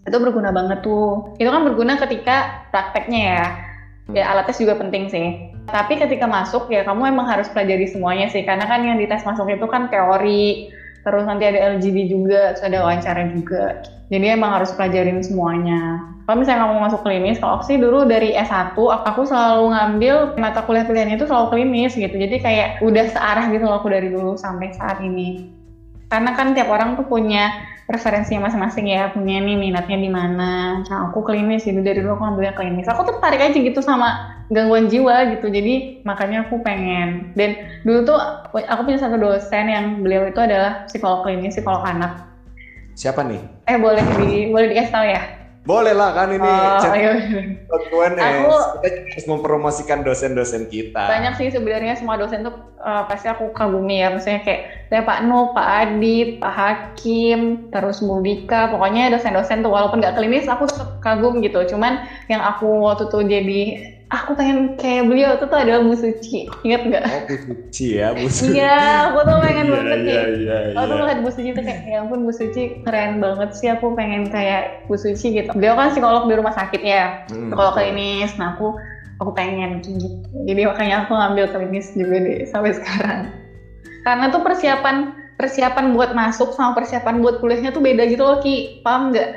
Itu 0.08 0.24
berguna 0.24 0.56
banget 0.56 0.80
tuh. 0.88 1.36
Itu 1.36 1.52
kan 1.52 1.68
berguna 1.68 2.00
ketika 2.00 2.64
prakteknya 2.72 3.22
ya 3.36 3.44
ya 4.14 4.30
alat 4.30 4.46
tes 4.46 4.62
juga 4.62 4.78
penting 4.78 5.10
sih. 5.10 5.50
Tapi 5.66 5.98
ketika 5.98 6.30
masuk 6.30 6.70
ya 6.70 6.86
kamu 6.86 7.10
emang 7.16 7.26
harus 7.26 7.50
pelajari 7.50 7.90
semuanya 7.90 8.30
sih. 8.30 8.46
Karena 8.46 8.70
kan 8.70 8.86
yang 8.86 9.02
di 9.02 9.10
tes 9.10 9.26
masuk 9.26 9.50
itu 9.50 9.66
kan 9.66 9.90
teori 9.90 10.70
terus 11.06 11.26
nanti 11.30 11.46
ada 11.46 11.78
LGD 11.78 12.10
juga 12.10 12.54
terus 12.54 12.66
ada 12.66 12.86
wawancara 12.86 13.30
juga. 13.34 13.82
Jadi 14.10 14.26
emang 14.30 14.62
harus 14.62 14.70
pelajarin 14.78 15.22
semuanya. 15.26 15.98
Kalau 16.26 16.42
misalnya 16.42 16.66
kamu 16.66 16.82
masuk 16.90 17.02
klinis 17.06 17.38
kalau 17.38 17.62
aku 17.62 17.66
sih 17.70 17.78
dulu 17.78 18.06
dari 18.06 18.34
S1 18.34 18.74
aku 18.78 19.22
selalu 19.30 19.78
ngambil 19.78 20.16
mata 20.42 20.66
kuliah 20.66 20.86
pilihan 20.86 21.14
itu 21.14 21.26
selalu 21.26 21.54
klinis 21.54 21.94
gitu. 21.94 22.14
Jadi 22.14 22.42
kayak 22.42 22.82
udah 22.86 23.06
searah 23.10 23.46
gitu 23.54 23.66
loh 23.66 23.82
aku 23.82 23.90
dari 23.90 24.10
dulu 24.10 24.34
sampai 24.38 24.74
saat 24.74 25.02
ini. 25.02 25.46
Karena 26.10 26.38
kan 26.38 26.54
tiap 26.54 26.70
orang 26.70 26.98
tuh 26.98 27.06
punya 27.06 27.50
preferensinya 27.86 28.50
masing-masing 28.50 28.90
ya 28.90 29.14
punya 29.14 29.38
nih 29.42 29.58
minatnya 29.58 29.98
di 29.98 30.10
mana. 30.10 30.82
Nah 30.86 31.00
aku 31.10 31.22
klinis 31.22 31.66
jadi 31.66 31.82
dari 31.82 32.02
dulu 32.02 32.18
aku 32.18 32.26
ambilnya 32.26 32.54
klinis. 32.58 32.90
Aku 32.90 33.06
tertarik 33.06 33.42
aja 33.42 33.58
gitu 33.58 33.80
sama 33.82 34.42
gangguan 34.50 34.90
jiwa 34.90 35.26
gitu 35.34 35.50
jadi 35.50 36.02
makanya 36.02 36.50
aku 36.50 36.62
pengen. 36.66 37.30
Dan 37.38 37.58
dulu 37.86 38.06
tuh 38.06 38.18
aku 38.54 38.82
punya 38.86 39.00
satu 39.02 39.18
dosen 39.18 39.70
yang 39.70 39.86
beliau 40.02 40.26
itu 40.26 40.38
adalah 40.42 40.86
psikolog 40.90 41.22
klinis 41.22 41.54
psikolog 41.54 41.86
anak. 41.86 42.26
Siapa 42.98 43.22
nih? 43.22 43.42
Eh 43.70 43.78
boleh 43.78 44.02
di 44.18 44.50
boleh 44.50 44.72
dikasih 44.72 44.94
tahu 44.94 45.06
ya 45.06 45.35
Boleh 45.66 45.92
lah 45.92 46.14
kan 46.14 46.30
ini 46.30 46.46
Oh, 46.46 46.78
chat 46.78 46.94
iya. 46.94 47.12
Aku- 48.22 48.78
Kita 48.80 48.88
harus 49.10 49.26
mempromosikan 49.26 50.06
dosen-dosen 50.06 50.70
kita. 50.70 51.10
banyak 51.10 51.34
sih 51.36 51.50
sebenarnya 51.50 51.98
semua 51.98 52.16
dosen 52.16 52.46
tuh 52.46 52.54
eh, 52.78 53.04
pasti 53.10 53.26
aku 53.26 53.50
kagumi 53.50 53.98
ya 53.98 54.14
maksudnya 54.14 54.46
kayak 54.46 54.62
saya 54.86 55.02
Pak 55.02 55.26
Nu, 55.26 55.50
Pak 55.52 55.68
Adit, 55.82 56.38
Pak 56.38 56.54
Hakim, 56.54 57.40
terus 57.68 57.98
Bu 57.98 58.22
Dika, 58.22 58.70
pokoknya 58.70 59.10
dosen-dosen 59.10 59.60
tuh 59.60 59.74
walaupun 59.74 59.98
nggak 59.98 60.14
klinis 60.14 60.46
aku 60.46 60.70
tetap 60.70 61.02
kagum 61.02 61.42
gitu. 61.42 61.66
Cuman 61.66 61.98
yang 62.28 62.46
aku 62.46 62.86
waktu 62.86 63.10
tuh 63.10 63.26
jadi 63.26 63.62
aku 64.08 64.32
pengen 64.38 64.78
kayak 64.78 65.10
beliau 65.10 65.34
itu 65.36 65.46
tuh 65.46 65.58
adalah 65.58 65.82
Bu 65.82 65.94
Suci, 65.94 66.46
ingat 66.62 66.82
nggak? 66.86 67.06
Oh, 67.10 67.22
Bu 67.26 67.36
Suci 67.36 67.88
ya, 67.98 68.14
Bu 68.14 68.28
Suci. 68.30 68.58
Iya, 68.58 69.10
aku 69.10 69.20
tuh 69.26 69.38
pengen 69.42 69.66
Iya, 69.66 69.74
banget 69.74 70.00
iya, 70.00 70.06
nih. 70.06 70.22
iya, 70.30 70.58
Aku 70.76 70.86
tuh 70.86 70.96
iya. 70.96 71.00
ngeliat 71.02 71.20
Bu 71.26 71.30
Suci 71.34 71.50
tuh 71.52 71.64
kayak, 71.66 71.80
ya 71.84 71.98
ampun 72.02 72.20
Bu 72.22 72.32
Suci 72.32 72.62
keren 72.86 73.12
banget 73.18 73.50
sih, 73.58 73.68
aku 73.72 73.86
pengen 73.94 74.30
kayak 74.30 74.62
Bu 74.86 74.96
Suci 74.96 75.28
gitu. 75.34 75.50
Beliau 75.54 75.74
kan 75.74 75.90
psikolog 75.90 76.24
di 76.30 76.36
rumah 76.38 76.54
sakit 76.54 76.82
ya, 76.82 77.04
Hmm, 77.30 77.50
kalau 77.54 77.72
betul. 77.74 77.82
klinis, 77.82 78.32
nah 78.38 78.54
aku 78.54 78.76
aku 79.18 79.32
pengen 79.32 79.80
gitu. 79.82 80.06
Jadi 80.46 80.62
makanya 80.68 80.96
aku 81.08 81.12
ngambil 81.16 81.46
klinis 81.50 81.88
juga 81.96 82.18
deh 82.20 82.44
sampai 82.46 82.72
sekarang. 82.76 83.32
Karena 84.06 84.30
tuh 84.30 84.42
persiapan 84.46 84.96
persiapan 85.36 85.92
buat 85.92 86.16
masuk 86.16 86.56
sama 86.56 86.72
persiapan 86.72 87.20
buat 87.20 87.44
kuliahnya 87.44 87.76
tuh 87.76 87.84
beda 87.84 88.08
gitu 88.08 88.24
loh 88.24 88.40
Ki, 88.40 88.80
paham 88.86 89.12
nggak? 89.12 89.28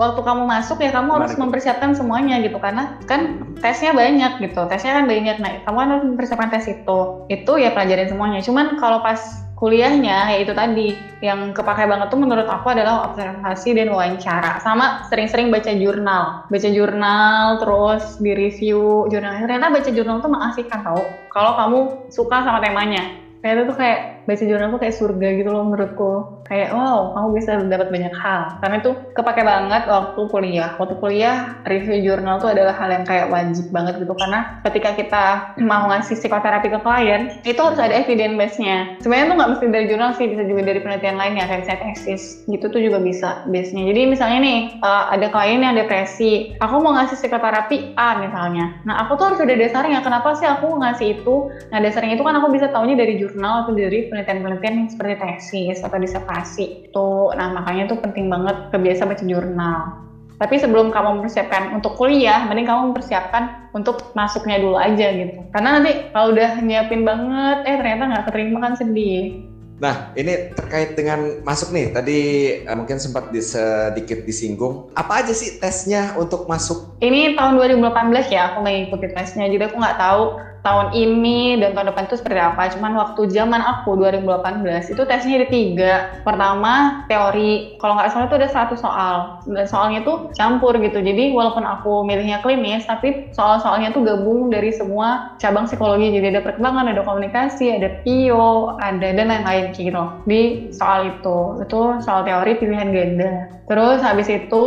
Waktu 0.00 0.20
kamu 0.24 0.48
masuk 0.48 0.80
ya 0.80 0.96
kamu 0.96 1.12
harus 1.12 1.36
mempersiapkan 1.36 1.92
semuanya 1.92 2.40
gitu 2.40 2.56
karena 2.56 2.96
kan 3.04 3.52
tesnya 3.60 3.92
banyak 3.92 4.40
gitu, 4.40 4.64
tesnya 4.64 4.96
kan 4.96 5.04
banyak. 5.04 5.36
Nah 5.36 5.60
kamu 5.68 5.76
kan 5.76 5.88
harus 5.92 6.04
mempersiapkan 6.08 6.48
tes 6.48 6.64
itu, 6.72 7.28
itu 7.28 7.52
ya 7.60 7.68
pelajarin 7.76 8.08
semuanya. 8.08 8.40
Cuman 8.40 8.80
kalau 8.80 9.04
pas 9.04 9.20
kuliahnya 9.60 10.32
ya 10.32 10.36
itu 10.40 10.56
tadi 10.56 10.96
yang 11.20 11.52
kepakai 11.52 11.84
banget 11.84 12.08
tuh 12.08 12.16
menurut 12.16 12.48
aku 12.48 12.72
adalah 12.72 13.12
observasi 13.12 13.76
dan 13.76 13.92
wawancara 13.92 14.56
sama 14.64 15.04
sering-sering 15.12 15.52
baca 15.52 15.68
jurnal. 15.76 16.48
Baca 16.48 16.68
jurnal 16.72 17.60
terus 17.60 18.16
di 18.24 18.32
review 18.32 19.04
jurnal. 19.12 19.36
Ternyata 19.36 19.68
baca 19.68 19.90
jurnal 19.92 20.24
tuh 20.24 20.32
mengasihkan 20.32 20.80
tau 20.80 21.04
kalau 21.28 21.52
kamu 21.60 21.78
suka 22.08 22.40
sama 22.40 22.64
temanya. 22.64 23.20
Ternyata 23.44 23.68
tuh 23.68 23.76
kayak 23.76 24.19
baca 24.26 24.44
jurnal 24.44 24.68
tuh 24.74 24.80
kayak 24.80 24.96
surga 24.96 25.28
gitu 25.40 25.48
loh 25.48 25.64
menurutku. 25.66 26.12
Kayak 26.50 26.74
wow 26.74 27.14
kamu 27.14 27.28
bisa 27.38 27.50
dapat 27.62 27.88
banyak 27.94 28.14
hal. 28.14 28.58
Karena 28.58 28.76
itu 28.82 28.90
kepake 29.14 29.42
banget 29.46 29.82
waktu 29.86 30.20
kuliah. 30.28 30.70
Waktu 30.76 30.94
kuliah 30.98 31.62
review 31.64 31.96
jurnal 32.04 32.42
tuh 32.42 32.52
adalah 32.52 32.74
hal 32.76 32.90
yang 32.90 33.04
kayak 33.06 33.30
wajib 33.30 33.70
banget 33.72 34.02
gitu. 34.02 34.12
Karena 34.18 34.60
ketika 34.66 34.90
kita 34.98 35.24
mau 35.70 35.88
ngasih 35.88 36.18
psikoterapi 36.18 36.68
ke 36.68 36.78
klien 36.82 37.22
itu 37.46 37.60
harus 37.60 37.80
ada 37.80 37.94
evidence 37.94 38.36
base-nya. 38.36 38.78
Sebenarnya 39.00 39.26
tuh 39.30 39.36
nggak 39.38 39.50
mesti 39.56 39.64
dari 39.70 39.86
jurnal 39.88 40.10
sih 40.18 40.26
bisa 40.28 40.42
juga 40.44 40.62
dari 40.66 40.80
penelitian 40.82 41.16
lainnya 41.16 41.44
kayak 41.46 41.60
misalnya 41.64 41.80
tesis 41.94 42.22
gitu 42.50 42.66
tuh 42.68 42.80
juga 42.82 42.98
bisa 42.98 43.46
base-nya. 43.48 43.86
Jadi 43.88 44.00
misalnya 44.10 44.38
nih 44.42 44.58
eh, 44.82 45.04
ada 45.16 45.26
klien 45.32 45.62
yang 45.62 45.76
depresi. 45.78 46.58
Aku 46.58 46.82
mau 46.82 46.92
ngasih 46.98 47.16
psikoterapi 47.16 47.94
A 47.94 48.18
misalnya. 48.20 48.82
Nah 48.84 49.06
aku 49.06 49.16
tuh 49.16 49.32
harus 49.32 49.40
ada 49.40 49.54
dasarnya. 49.54 50.02
Kenapa 50.02 50.34
sih 50.34 50.46
aku 50.50 50.76
ngasih 50.82 51.22
itu? 51.22 51.48
Nah 51.70 51.78
dasarnya 51.78 52.18
itu 52.18 52.24
kan 52.26 52.34
aku 52.36 52.50
bisa 52.50 52.68
taunya 52.74 52.98
dari 52.98 53.16
jurnal 53.16 53.64
atau 53.64 53.72
dari 53.72 54.09
penelitian-penelitian 54.10 54.74
yang 54.84 54.88
seperti 54.90 55.14
tesis 55.22 55.78
atau 55.80 55.96
disertasi 55.96 56.90
tuh 56.90 57.32
nah 57.38 57.54
makanya 57.54 57.94
tuh 57.94 58.02
penting 58.02 58.26
banget 58.26 58.68
kebiasa 58.74 59.06
baca 59.06 59.24
jurnal 59.24 60.10
tapi 60.40 60.56
sebelum 60.56 60.88
kamu 60.88 61.20
mempersiapkan 61.20 61.76
untuk 61.76 62.00
kuliah, 62.00 62.48
mending 62.48 62.64
kamu 62.64 62.80
mempersiapkan 62.90 63.68
untuk 63.76 64.16
masuknya 64.16 64.56
dulu 64.56 64.80
aja 64.80 65.12
gitu. 65.12 65.44
Karena 65.52 65.76
nanti 65.76 66.08
kalau 66.16 66.32
udah 66.32 66.64
nyiapin 66.64 67.04
banget, 67.04 67.68
eh 67.68 67.76
ternyata 67.76 68.02
nggak 68.08 68.24
keterima 68.32 68.58
kan 68.64 68.72
sedih. 68.72 69.44
Nah, 69.80 70.12
ini 70.16 70.52
terkait 70.56 70.96
dengan 70.96 71.44
masuk 71.44 71.76
nih. 71.76 71.92
Tadi 71.92 72.18
eh, 72.64 72.76
mungkin 72.76 72.96
sempat 72.96 73.28
di- 73.28 73.44
sedikit 73.44 74.24
disinggung. 74.24 74.88
Apa 74.96 75.20
aja 75.20 75.36
sih 75.36 75.60
tesnya 75.60 76.16
untuk 76.16 76.48
masuk? 76.48 76.96
Ini 77.04 77.36
tahun 77.36 77.60
2018 77.60 78.32
ya 78.32 78.56
aku 78.56 78.64
mengikuti 78.64 79.12
tesnya, 79.12 79.44
jadi 79.44 79.68
aku 79.68 79.76
nggak 79.76 80.00
tahu 80.00 80.40
tahun 80.60 80.92
ini 80.92 81.60
dan 81.60 81.72
tahun 81.72 81.92
depan 81.92 82.04
itu 82.08 82.16
seperti 82.20 82.40
apa. 82.40 82.68
Cuman 82.72 82.92
waktu 82.96 83.28
zaman 83.32 83.60
aku 83.60 83.96
2018 83.96 84.92
itu 84.92 85.02
tesnya 85.08 85.40
ada 85.40 85.48
tiga. 85.48 85.94
Pertama 86.22 87.04
teori, 87.08 87.76
kalau 87.80 87.96
nggak 87.96 88.10
salah 88.12 88.26
itu 88.28 88.36
ada 88.36 88.48
satu 88.48 88.74
soal 88.76 89.14
dan 89.48 89.66
soalnya 89.66 90.00
tuh 90.04 90.32
campur 90.36 90.76
gitu. 90.78 91.00
Jadi 91.00 91.32
walaupun 91.32 91.64
aku 91.64 92.04
milihnya 92.04 92.44
klinis, 92.44 92.84
tapi 92.84 93.32
soal-soalnya 93.32 93.92
tuh 93.92 94.04
gabung 94.04 94.52
dari 94.52 94.72
semua 94.72 95.36
cabang 95.40 95.64
psikologi. 95.64 96.12
Jadi 96.12 96.36
ada 96.36 96.42
perkembangan, 96.44 96.92
ada 96.92 97.02
komunikasi, 97.04 97.80
ada 97.80 97.88
PIO, 98.04 98.76
ada 98.80 99.08
dan 99.12 99.28
lain-lain 99.28 99.72
gitu. 99.72 100.04
Di 100.28 100.70
soal 100.74 101.16
itu, 101.16 101.38
itu 101.62 101.80
soal 102.04 102.24
teori 102.24 102.56
pilihan 102.60 102.92
ganda. 102.92 103.32
Terus 103.70 104.02
habis 104.02 104.26
itu 104.26 104.66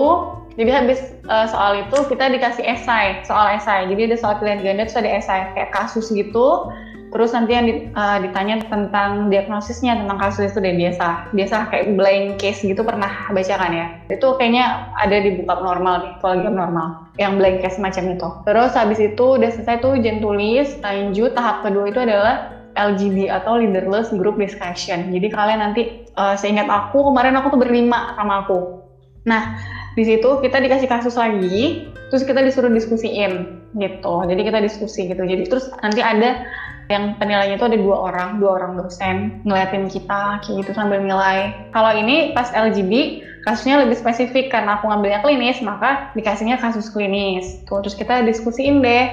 jadi 0.53 0.71
habis 0.85 0.99
uh, 1.25 1.49
soal 1.49 1.81
itu 1.81 1.97
kita 2.13 2.29
dikasih 2.29 2.61
esai, 2.61 3.25
soal 3.25 3.57
esai. 3.57 3.89
Jadi 3.89 4.13
ada 4.13 4.17
soal 4.17 4.37
pilihan 4.37 4.61
ganda 4.61 4.85
terus 4.85 4.99
ada 5.01 5.09
esai 5.09 5.41
kayak 5.57 5.73
kasus 5.73 6.13
gitu. 6.13 6.69
Terus 7.13 7.29
nanti 7.29 7.53
yang 7.53 7.93
uh, 7.93 8.17
ditanya 8.25 8.57
tentang 8.65 9.29
diagnosisnya 9.29 10.01
tentang 10.01 10.17
kasus 10.17 10.49
itu 10.49 10.57
deh 10.61 10.73
biasa. 10.73 11.29
Biasa 11.33 11.55
kayak 11.69 11.85
blank 11.93 12.41
case 12.41 12.65
gitu 12.65 12.81
pernah 12.81 13.29
baca 13.29 13.53
kan 13.53 13.69
ya. 13.69 13.87
Itu 14.09 14.33
kayaknya 14.37 14.93
ada 14.97 15.21
di 15.21 15.41
buka 15.41 15.61
normal 15.61 15.95
nih, 16.01 16.13
kolegium 16.25 16.57
normal. 16.57 17.05
Yang 17.21 17.33
blank 17.37 17.57
case 17.61 17.77
macam 17.77 18.03
itu. 18.17 18.29
Terus 18.49 18.71
habis 18.73 18.99
itu 19.01 19.25
udah 19.37 19.49
selesai 19.53 19.85
tuh 19.85 19.93
ujian 19.93 20.25
tulis, 20.25 20.73
lanjut 20.81 21.37
tahap 21.37 21.61
kedua 21.61 21.85
itu 21.93 22.01
adalah 22.01 22.53
LGD 22.73 23.29
atau 23.29 23.61
leaderless 23.61 24.09
group 24.17 24.41
discussion. 24.41 25.13
Jadi 25.13 25.29
kalian 25.29 25.61
nanti 25.61 26.09
uh, 26.17 26.33
seingat 26.33 26.65
aku 26.65 27.13
kemarin 27.13 27.37
aku 27.37 27.53
tuh 27.53 27.61
berlima 27.61 28.17
sama 28.17 28.41
aku. 28.45 28.81
Nah, 29.29 29.53
di 29.93 30.03
situ 30.03 30.29
kita 30.41 30.57
dikasih 30.57 30.89
kasus 30.89 31.13
lagi, 31.13 31.89
terus 32.09 32.25
kita 32.25 32.41
disuruh 32.41 32.69
diskusiin 32.73 33.61
gitu. 33.77 34.13
Jadi 34.25 34.41
kita 34.41 34.59
diskusi 34.61 35.05
gitu. 35.05 35.21
Jadi 35.21 35.45
terus 35.45 35.69
nanti 35.85 36.01
ada 36.01 36.45
yang 36.91 37.15
penilainya 37.21 37.61
itu 37.61 37.65
ada 37.69 37.77
dua 37.77 38.11
orang, 38.11 38.29
dua 38.41 38.59
orang 38.59 38.75
dosen 38.75 39.39
ngeliatin 39.45 39.87
kita 39.87 40.41
kayak 40.41 40.65
gitu 40.65 40.71
sambil 40.73 40.97
nilai. 40.97 41.53
Kalau 41.71 41.93
ini 41.93 42.33
pas 42.33 42.49
LGB 42.51 43.21
kasusnya 43.45 43.85
lebih 43.85 43.95
spesifik 43.99 44.49
karena 44.49 44.81
aku 44.81 44.89
ngambilnya 44.89 45.21
klinis, 45.21 45.61
maka 45.61 46.09
dikasihnya 46.17 46.57
kasus 46.57 46.89
klinis. 46.89 47.61
Tuh, 47.69 47.85
terus 47.85 47.93
kita 47.93 48.25
diskusiin 48.25 48.81
deh. 48.81 49.05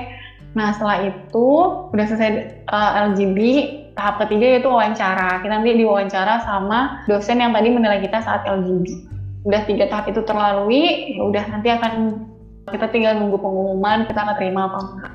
Nah 0.57 0.75
setelah 0.75 1.12
itu 1.12 1.49
udah 1.95 2.05
selesai 2.09 2.64
uh, 2.73 3.12
LGB, 3.12 3.38
tahap 3.95 4.19
ketiga 4.27 4.59
yaitu 4.59 4.69
wawancara. 4.73 5.45
Kita 5.45 5.61
nanti 5.61 5.77
diwawancara 5.77 6.43
sama 6.43 7.05
dosen 7.07 7.38
yang 7.38 7.53
tadi 7.53 7.69
menilai 7.69 8.01
kita 8.01 8.25
saat 8.25 8.49
LGB 8.49 9.19
udah 9.44 9.62
tiga 9.64 9.88
tahap 9.88 10.12
itu 10.12 10.20
terlalui, 10.24 11.16
ya 11.16 11.22
udah 11.24 11.44
nanti 11.48 11.68
akan 11.72 11.92
kita 12.68 12.87
tinggal 12.92 13.16
nunggu 13.18 13.38
pengumuman 13.40 14.07
kita 14.07 14.20
akan 14.20 14.37
terima 14.37 14.61
apa 14.68 14.79
enggak. 14.79 15.12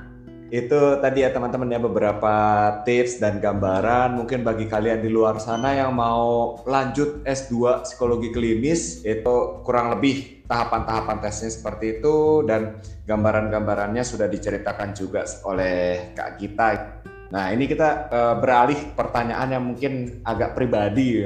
Itu 0.53 1.01
tadi 1.01 1.25
ya 1.25 1.33
teman-teman 1.33 1.73
ya 1.73 1.81
beberapa 1.81 2.33
tips 2.85 3.17
dan 3.17 3.41
gambaran 3.41 4.13
mungkin 4.13 4.45
bagi 4.45 4.69
kalian 4.69 5.01
di 5.01 5.09
luar 5.09 5.41
sana 5.41 5.73
yang 5.73 5.97
mau 5.97 6.61
lanjut 6.69 7.25
S2 7.25 7.81
psikologi 7.81 8.29
klinis 8.29 9.01
itu 9.01 9.65
kurang 9.65 9.97
lebih 9.97 10.45
tahapan-tahapan 10.45 11.17
tesnya 11.17 11.49
seperti 11.49 11.99
itu 11.99 12.45
dan 12.45 12.77
gambaran-gambarannya 13.09 14.05
sudah 14.05 14.29
diceritakan 14.29 14.93
juga 14.93 15.25
oleh 15.49 16.13
Kak 16.13 16.38
Gita. 16.38 16.69
Nah, 17.33 17.49
ini 17.49 17.65
kita 17.65 17.89
eh, 18.13 18.35
beralih 18.38 18.93
pertanyaan 18.93 19.49
yang 19.49 19.63
mungkin 19.65 20.21
agak 20.21 20.53
pribadi. 20.53 21.25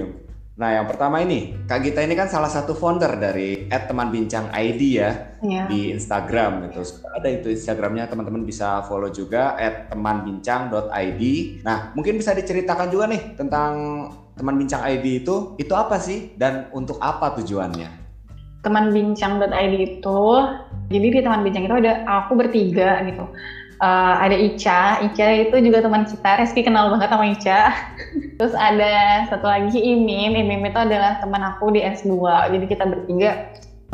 Nah, 0.60 0.76
yang 0.76 0.92
pertama 0.92 1.24
ini, 1.24 1.56
Kak 1.64 1.80
Gita 1.88 2.04
ini 2.04 2.20
kan 2.20 2.28
salah 2.28 2.52
satu 2.52 2.76
founder 2.76 3.16
dari 3.16 3.72
@temanbincang_id 3.72 4.82
ya 4.92 5.32
Iya. 5.40 5.72
di 5.72 5.96
Instagram 5.96 6.68
gitu. 6.68 6.84
Ada 7.16 7.32
itu 7.32 7.48
Instagramnya 7.56 8.12
teman-teman 8.12 8.44
bisa 8.44 8.84
follow 8.84 9.08
juga 9.08 9.56
@temanbincang.id. 9.88 11.24
Nah, 11.64 11.96
mungkin 11.96 12.20
bisa 12.20 12.36
diceritakan 12.36 12.92
juga 12.92 13.08
nih 13.08 13.40
tentang 13.40 13.72
teman 14.36 14.56
bincang 14.60 14.84
ID 14.84 15.24
itu 15.24 15.56
itu 15.60 15.74
apa 15.76 15.96
sih 15.96 16.36
dan 16.36 16.68
untuk 16.76 17.00
apa 17.00 17.40
tujuannya? 17.40 18.12
Teman 18.60 18.92
bincang.id 18.92 19.76
itu, 19.80 20.22
jadi 20.92 21.08
di 21.08 21.20
teman 21.24 21.40
bincang 21.48 21.72
itu 21.72 21.76
ada 21.80 22.04
aku 22.04 22.36
bertiga 22.36 23.00
gitu. 23.08 23.24
Eh, 23.80 24.16
ada 24.20 24.36
Ica, 24.36 25.00
Ica 25.08 25.40
itu 25.40 25.56
juga 25.64 25.80
teman 25.80 26.04
kita, 26.04 26.44
Reski 26.44 26.68
kenal 26.68 26.92
banget 26.92 27.16
sama 27.16 27.26
Ica. 27.32 27.72
Terus 28.38 28.52
ada 28.52 29.24
satu 29.32 29.48
lagi 29.48 29.80
Imin, 29.80 30.36
Imin 30.36 30.68
itu 30.68 30.76
adalah 30.76 31.16
teman 31.24 31.40
aku 31.48 31.72
di 31.72 31.80
S2, 31.88 32.12
jadi 32.52 32.66
kita 32.68 32.84
bertiga 32.84 33.40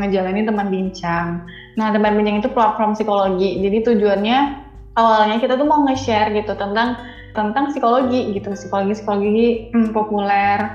ngejalanin 0.02 0.50
teman 0.50 0.74
bincang. 0.74 1.38
Nah, 1.78 1.94
teman 1.94 2.18
bincang 2.18 2.42
itu 2.42 2.50
platform 2.50 2.98
psikologi. 2.98 3.62
Jadi 3.62 3.78
tujuannya 3.86 4.38
awalnya 4.98 5.38
kita 5.38 5.54
tuh 5.54 5.70
mau 5.70 5.86
nge-share 5.86 6.34
gitu 6.34 6.58
tentang 6.58 6.98
tentang 7.38 7.70
psikologi 7.70 8.34
gitu, 8.34 8.58
psikologi-psikologi 8.58 9.70
hmm, 9.70 9.94
populer. 9.94 10.66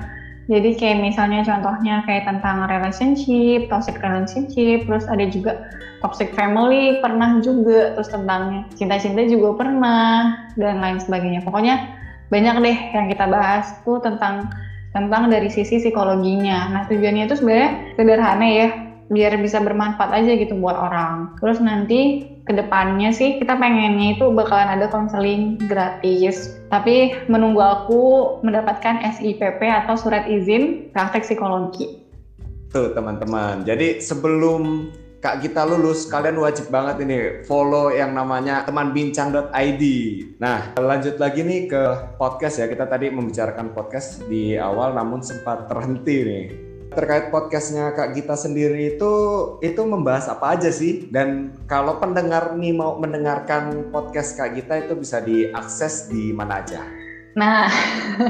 Jadi 0.51 0.75
kayak 0.75 0.99
misalnya 0.99 1.47
contohnya 1.47 2.03
kayak 2.03 2.27
tentang 2.27 2.67
relationship, 2.67 3.71
toxic 3.71 3.95
relationship, 4.03 4.83
terus 4.83 5.07
ada 5.07 5.23
juga 5.31 5.55
toxic 6.03 6.35
family 6.35 6.99
pernah 6.99 7.39
juga, 7.39 7.95
terus 7.95 8.11
tentang 8.11 8.67
cinta-cinta 8.75 9.23
juga 9.31 9.55
pernah 9.55 10.35
dan 10.59 10.83
lain 10.83 10.99
sebagainya. 10.99 11.39
Pokoknya 11.47 11.79
banyak 12.27 12.55
deh 12.67 12.77
yang 12.91 13.07
kita 13.07 13.31
bahas 13.31 13.71
tuh 13.87 14.03
tentang 14.03 14.51
tentang 14.91 15.31
dari 15.31 15.47
sisi 15.47 15.79
psikologinya. 15.79 16.67
Nah 16.67 16.83
tujuannya 16.91 17.31
itu 17.31 17.39
sebenarnya 17.39 17.71
sederhana 17.95 18.47
ya. 18.51 18.69
biar 19.11 19.35
bisa 19.43 19.59
bermanfaat 19.59 20.23
aja 20.23 20.39
gitu 20.39 20.55
buat 20.55 20.71
orang. 20.71 21.35
Terus 21.43 21.59
nanti 21.59 22.30
ke 22.45 22.53
depannya 22.57 23.13
sih 23.13 23.37
kita 23.37 23.53
pengennya 23.57 24.17
itu 24.17 24.29
bakalan 24.33 24.79
ada 24.79 24.89
konseling 24.89 25.61
gratis. 25.69 26.57
Tapi 26.73 27.27
menunggu 27.29 27.61
aku 27.61 28.01
mendapatkan 28.41 29.03
SIPP 29.17 29.61
atau 29.61 29.93
surat 29.99 30.25
izin 30.25 30.89
praktek 30.95 31.27
psikologi. 31.27 32.01
Tuh 32.71 32.95
teman-teman, 32.95 33.67
jadi 33.67 33.99
sebelum 33.99 34.87
Kak 35.21 35.45
Gita 35.45 35.61
lulus, 35.69 36.09
kalian 36.09 36.41
wajib 36.41 36.73
banget 36.73 37.05
ini 37.05 37.45
follow 37.45 37.93
yang 37.93 38.17
namanya 38.17 38.65
temanbincang.id. 38.65 39.83
Nah, 40.41 40.73
lanjut 40.73 41.21
lagi 41.21 41.45
nih 41.45 41.69
ke 41.69 41.83
podcast 42.17 42.57
ya. 42.57 42.65
Kita 42.65 42.89
tadi 42.89 43.13
membicarakan 43.13 43.69
podcast 43.69 44.25
di 44.25 44.57
awal 44.57 44.97
namun 44.97 45.21
sempat 45.21 45.69
terhenti 45.69 46.17
nih 46.25 46.70
terkait 46.91 47.31
podcastnya 47.31 47.95
Kak 47.95 48.11
Gita 48.11 48.35
sendiri 48.35 48.95
itu 48.95 49.13
itu 49.63 49.81
membahas 49.87 50.27
apa 50.27 50.59
aja 50.59 50.67
sih 50.67 51.07
dan 51.07 51.55
kalau 51.63 51.95
pendengar 52.03 52.59
nih 52.59 52.75
mau 52.75 52.99
mendengarkan 52.99 53.87
podcast 53.95 54.35
Kak 54.35 54.59
Gita 54.59 54.75
itu 54.83 54.99
bisa 54.99 55.23
diakses 55.23 56.11
di 56.11 56.35
mana 56.35 56.59
aja? 56.59 56.83
Nah 57.39 57.71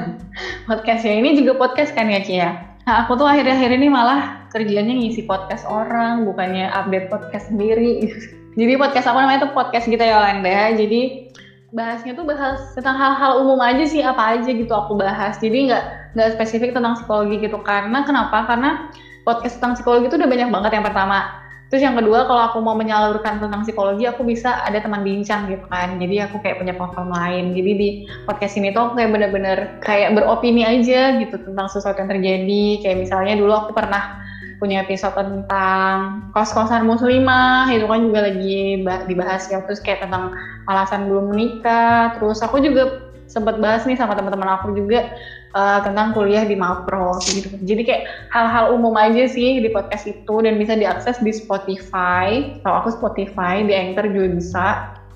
podcastnya 0.69 1.17
ini 1.17 1.41
juga 1.41 1.57
podcast 1.57 1.97
kan 1.97 2.05
ya 2.05 2.21
Cia? 2.21 2.49
Nah 2.85 3.05
aku 3.05 3.17
tuh 3.17 3.25
akhir-akhir 3.25 3.81
ini 3.81 3.89
malah 3.89 4.45
kerjanya 4.53 4.93
ngisi 4.93 5.25
podcast 5.25 5.65
orang 5.65 6.29
bukannya 6.29 6.69
update 6.69 7.09
podcast 7.09 7.49
sendiri. 7.49 8.13
Jadi 8.59 8.73
podcast 8.77 9.09
apa 9.09 9.25
namanya 9.25 9.49
tuh 9.49 9.53
podcast 9.57 9.89
Gita 9.89 10.05
Yolanda. 10.05 10.75
Jadi 10.77 11.33
bahasnya 11.71 12.11
tuh 12.13 12.27
bahas 12.27 12.59
tentang 12.75 12.99
hal-hal 12.99 13.43
umum 13.43 13.59
aja 13.63 13.83
sih 13.87 14.03
apa 14.03 14.37
aja 14.37 14.49
gitu 14.51 14.71
aku 14.71 14.99
bahas. 14.99 15.39
Jadi 15.39 15.71
nggak 15.71 15.83
nggak 16.15 16.29
spesifik 16.35 16.75
tentang 16.75 16.99
psikologi 16.99 17.39
gitu. 17.39 17.57
Karena 17.63 18.03
kenapa? 18.03 18.43
Karena 18.45 18.91
podcast 19.23 19.57
tentang 19.59 19.79
psikologi 19.79 20.11
itu 20.11 20.19
udah 20.19 20.29
banyak 20.29 20.49
banget 20.51 20.71
yang 20.75 20.85
pertama. 20.85 21.41
Terus 21.71 21.87
yang 21.87 21.95
kedua 21.95 22.27
kalau 22.27 22.51
aku 22.51 22.59
mau 22.59 22.75
menyalurkan 22.75 23.39
tentang 23.39 23.63
psikologi 23.63 24.03
aku 24.03 24.27
bisa 24.27 24.59
ada 24.67 24.83
teman 24.83 25.07
bincang 25.07 25.47
gitu 25.47 25.63
kan. 25.71 25.95
Jadi 26.03 26.19
aku 26.19 26.43
kayak 26.43 26.59
punya 26.59 26.75
platform 26.75 27.15
lain. 27.15 27.55
Jadi 27.55 27.71
di 27.79 27.89
podcast 28.27 28.59
ini 28.59 28.75
tuh 28.75 28.91
aku 28.91 28.99
kayak 28.99 29.11
bener-bener 29.15 29.57
kayak 29.79 30.11
beropini 30.11 30.67
aja 30.67 31.15
gitu 31.15 31.39
tentang 31.39 31.71
sesuatu 31.71 31.95
yang 32.03 32.11
terjadi. 32.11 32.65
Kayak 32.83 32.97
misalnya 33.07 33.39
dulu 33.39 33.55
aku 33.55 33.71
pernah 33.71 34.19
punya 34.59 34.83
episode 34.83 35.15
tentang 35.15 36.27
kos-kosan 36.35 36.83
muslimah 36.83 37.71
itu 37.71 37.87
kan 37.87 38.03
juga 38.03 38.19
lagi 38.27 38.83
dibahas 39.07 39.47
ya. 39.47 39.63
Terus 39.63 39.79
kayak 39.79 40.03
tentang 40.03 40.35
alasan 40.69 41.09
belum 41.09 41.33
menikah. 41.33 42.13
Terus 42.17 42.41
aku 42.41 42.61
juga 42.61 43.11
sempat 43.31 43.63
bahas 43.63 43.87
nih 43.87 43.95
sama 43.95 44.11
teman-teman 44.11 44.59
aku 44.59 44.75
juga 44.75 45.07
uh, 45.55 45.79
tentang 45.79 46.11
kuliah 46.11 46.43
di 46.43 46.59
Mapro 46.59 47.15
gitu. 47.31 47.47
Jadi 47.63 47.81
kayak 47.87 48.03
hal-hal 48.35 48.75
umum 48.75 48.91
aja 48.99 49.23
sih 49.31 49.63
di 49.63 49.69
podcast 49.71 50.03
itu 50.03 50.35
dan 50.43 50.59
bisa 50.59 50.75
diakses 50.75 51.23
di 51.23 51.31
Spotify. 51.31 52.51
Kalau 52.61 52.75
aku 52.83 52.91
Spotify 52.91 53.63
di 53.63 53.71
Anchor 53.71 54.11
juga 54.11 54.27
bisa. 54.35 54.67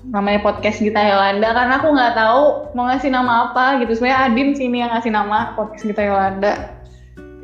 Namanya 0.06 0.38
podcast 0.38 0.78
Gita 0.78 1.02
Yolanda 1.02 1.50
karena 1.50 1.82
aku 1.82 1.88
nggak 1.90 2.14
tahu 2.14 2.42
mau 2.78 2.86
ngasih 2.88 3.10
nama 3.10 3.50
apa 3.50 3.82
gitu. 3.82 3.98
Sebenarnya 3.98 4.18
Adin 4.30 4.48
sini 4.54 4.76
yang 4.80 4.94
ngasih 4.94 5.12
nama 5.12 5.52
podcast 5.58 5.82
Gita 5.82 6.02
Yolanda 6.06 6.75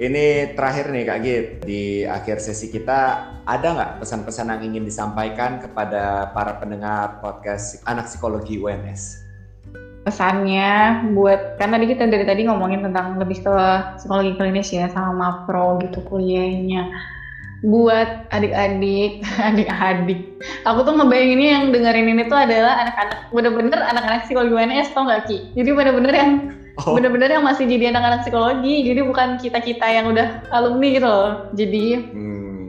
ini 0.03 0.51
terakhir 0.59 0.91
nih 0.91 1.05
Kak 1.07 1.19
Git, 1.23 1.47
di 1.63 2.03
akhir 2.03 2.43
sesi 2.43 2.75
kita 2.75 3.31
ada 3.47 3.67
nggak 3.71 3.93
pesan-pesan 4.03 4.51
yang 4.51 4.63
ingin 4.75 4.83
disampaikan 4.83 5.63
kepada 5.63 6.35
para 6.35 6.59
pendengar 6.59 7.23
podcast 7.23 7.79
Anak 7.87 8.11
Psikologi 8.11 8.59
UNS? 8.59 9.23
Pesannya 10.03 11.07
buat, 11.15 11.55
kan 11.63 11.71
tadi 11.71 11.87
kita 11.87 12.11
dari 12.11 12.27
tadi 12.27 12.43
ngomongin 12.51 12.83
tentang 12.83 13.15
lebih 13.23 13.47
ke 13.47 13.57
psikologi 14.03 14.35
klinis 14.35 14.75
ya 14.75 14.91
sama 14.91 15.47
pro 15.47 15.79
gitu 15.79 16.03
kuliahnya. 16.03 16.91
Buat 17.63 18.27
adik-adik, 18.35 19.23
adik-adik. 19.55 20.43
Aku 20.67 20.83
tuh 20.83 20.99
ngebayanginnya 20.99 21.51
yang 21.63 21.65
dengerin 21.71 22.11
ini 22.11 22.27
tuh 22.27 22.43
adalah 22.43 22.83
anak-anak, 22.83 23.31
bener-bener 23.31 23.79
anak-anak 23.79 24.27
psikologi 24.27 24.51
UNS 24.51 24.91
tau 24.91 25.07
nggak 25.07 25.23
Ki? 25.31 25.55
Jadi 25.55 25.71
bener-bener 25.71 26.11
yang 26.19 26.33
oh. 26.87 26.95
bener-bener 26.99 27.31
yang 27.39 27.45
masih 27.47 27.65
jadi 27.69 27.95
anak-anak 27.95 28.27
psikologi 28.27 28.83
jadi 28.87 29.01
bukan 29.07 29.29
kita 29.39 29.59
kita 29.63 29.87
yang 29.87 30.11
udah 30.11 30.47
alumni 30.51 30.89
gitu 30.91 31.09
loh. 31.09 31.31
Jadi 31.55 31.87
hmm. 32.13 32.61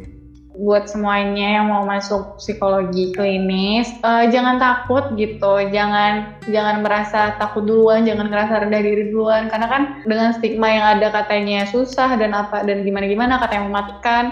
buat 0.54 0.86
semuanya 0.86 1.60
yang 1.60 1.66
mau 1.74 1.82
masuk 1.84 2.38
psikologi 2.38 3.10
klinis 3.12 3.90
uh, 4.06 4.30
jangan 4.30 4.62
takut 4.62 5.14
gitu. 5.18 5.54
Jangan 5.74 6.38
jangan 6.46 6.86
merasa 6.86 7.34
takut 7.42 7.66
duluan 7.66 8.06
jangan 8.06 8.30
ngerasa 8.30 8.68
rendah 8.68 8.82
diri 8.82 9.10
duluan. 9.10 9.50
Karena 9.50 9.68
kan 9.68 9.84
dengan 10.06 10.30
stigma 10.38 10.68
yang 10.70 10.86
ada 11.00 11.10
katanya 11.10 11.66
susah 11.68 12.14
dan 12.16 12.38
apa 12.38 12.62
dan 12.64 12.86
gimana 12.86 13.10
gimana 13.10 13.42
katanya 13.42 13.66
mematikan 13.68 14.26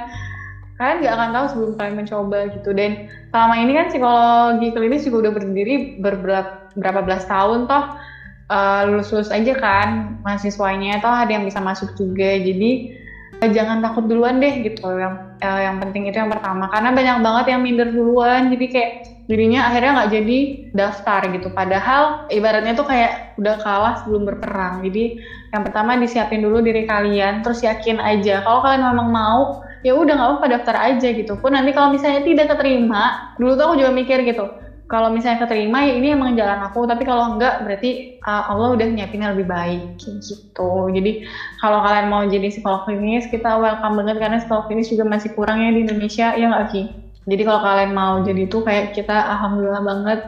kalian 0.82 0.98
nggak 1.06 1.14
akan 1.14 1.30
tahu 1.30 1.46
sebelum 1.54 1.72
kalian 1.78 1.96
mencoba 1.98 2.38
gitu. 2.54 2.70
Dan 2.74 2.92
selama 3.34 3.56
ini 3.58 3.72
kan 3.78 3.86
psikologi 3.90 4.68
klinis 4.74 5.06
juga 5.06 5.18
udah 5.28 5.34
berdiri 5.34 5.76
berberapa 6.02 6.62
berapa 6.72 7.04
belas 7.04 7.28
tahun 7.28 7.68
toh 7.68 8.11
uh, 8.52 8.84
lulus-lulus 8.92 9.32
aja 9.32 9.56
kan 9.56 10.20
mahasiswanya. 10.28 11.00
Atau 11.00 11.08
ada 11.08 11.32
yang 11.32 11.48
bisa 11.48 11.64
masuk 11.64 11.96
juga. 11.96 12.36
Jadi 12.36 12.92
uh, 13.40 13.50
jangan 13.50 13.80
takut 13.80 14.12
duluan 14.12 14.44
deh 14.44 14.68
gitu. 14.68 14.84
Yang 14.92 15.16
uh, 15.40 15.62
yang 15.64 15.80
penting 15.80 16.12
itu 16.12 16.20
yang 16.20 16.28
pertama. 16.28 16.68
Karena 16.68 16.92
banyak 16.92 17.18
banget 17.24 17.46
yang 17.56 17.62
minder 17.64 17.88
duluan. 17.90 18.52
Jadi 18.52 18.66
kayak 18.68 18.92
dirinya 19.32 19.72
akhirnya 19.72 19.92
nggak 19.96 20.12
jadi 20.12 20.40
daftar 20.76 21.22
gitu. 21.32 21.48
Padahal 21.56 22.28
ibaratnya 22.28 22.76
tuh 22.76 22.84
kayak 22.84 23.40
udah 23.40 23.56
kalah 23.64 23.94
sebelum 24.04 24.28
berperang. 24.28 24.84
Jadi 24.84 25.24
yang 25.56 25.64
pertama 25.64 25.96
disiapin 25.96 26.44
dulu 26.44 26.60
diri 26.60 26.84
kalian. 26.84 27.40
Terus 27.48 27.64
yakin 27.64 28.04
aja. 28.04 28.44
Kalau 28.44 28.60
kalian 28.60 28.84
memang 28.84 29.08
mau 29.08 29.64
ya 29.82 29.96
udah 29.96 30.14
nggak 30.14 30.30
apa-apa 30.36 30.48
daftar 30.60 30.76
aja 30.78 31.08
gitu. 31.16 31.40
Pun 31.40 31.56
nanti 31.56 31.72
kalau 31.72 31.96
misalnya 31.96 32.22
tidak 32.28 32.52
keterima 32.54 33.34
dulu 33.40 33.56
tuh 33.56 33.66
aku 33.72 33.76
juga 33.80 33.96
mikir 33.96 34.28
gitu 34.28 34.71
kalau 34.92 35.08
misalnya 35.08 35.48
keterima 35.48 35.88
ya 35.88 35.96
ini 35.96 36.12
emang 36.12 36.36
jalan 36.36 36.60
aku. 36.68 36.84
Tapi 36.84 37.08
kalau 37.08 37.40
enggak 37.40 37.64
berarti 37.64 38.20
uh, 38.28 38.52
Allah 38.52 38.76
udah 38.76 38.88
nyiapin 38.92 39.24
lebih 39.24 39.48
baik. 39.48 39.96
Gitu. 39.96 40.72
Jadi 40.92 41.12
kalau 41.64 41.80
kalian 41.80 42.08
mau 42.12 42.28
jadi 42.28 42.52
psikolog 42.52 42.84
klinis 42.84 43.32
kita 43.32 43.56
welcome 43.56 44.04
banget 44.04 44.20
karena 44.20 44.38
psikolog 44.44 44.68
klinis 44.68 44.92
juga 44.92 45.08
masih 45.08 45.32
kurang 45.32 45.64
ya 45.64 45.72
di 45.72 45.88
Indonesia. 45.88 46.36
Ya 46.36 46.46
nggak 46.52 46.68
Ki? 46.76 46.84
Jadi 47.32 47.42
kalau 47.48 47.62
kalian 47.64 47.92
mau 47.96 48.14
jadi 48.28 48.44
itu 48.44 48.60
kayak 48.60 48.92
kita 48.92 49.16
alhamdulillah 49.16 49.84
banget. 49.88 50.20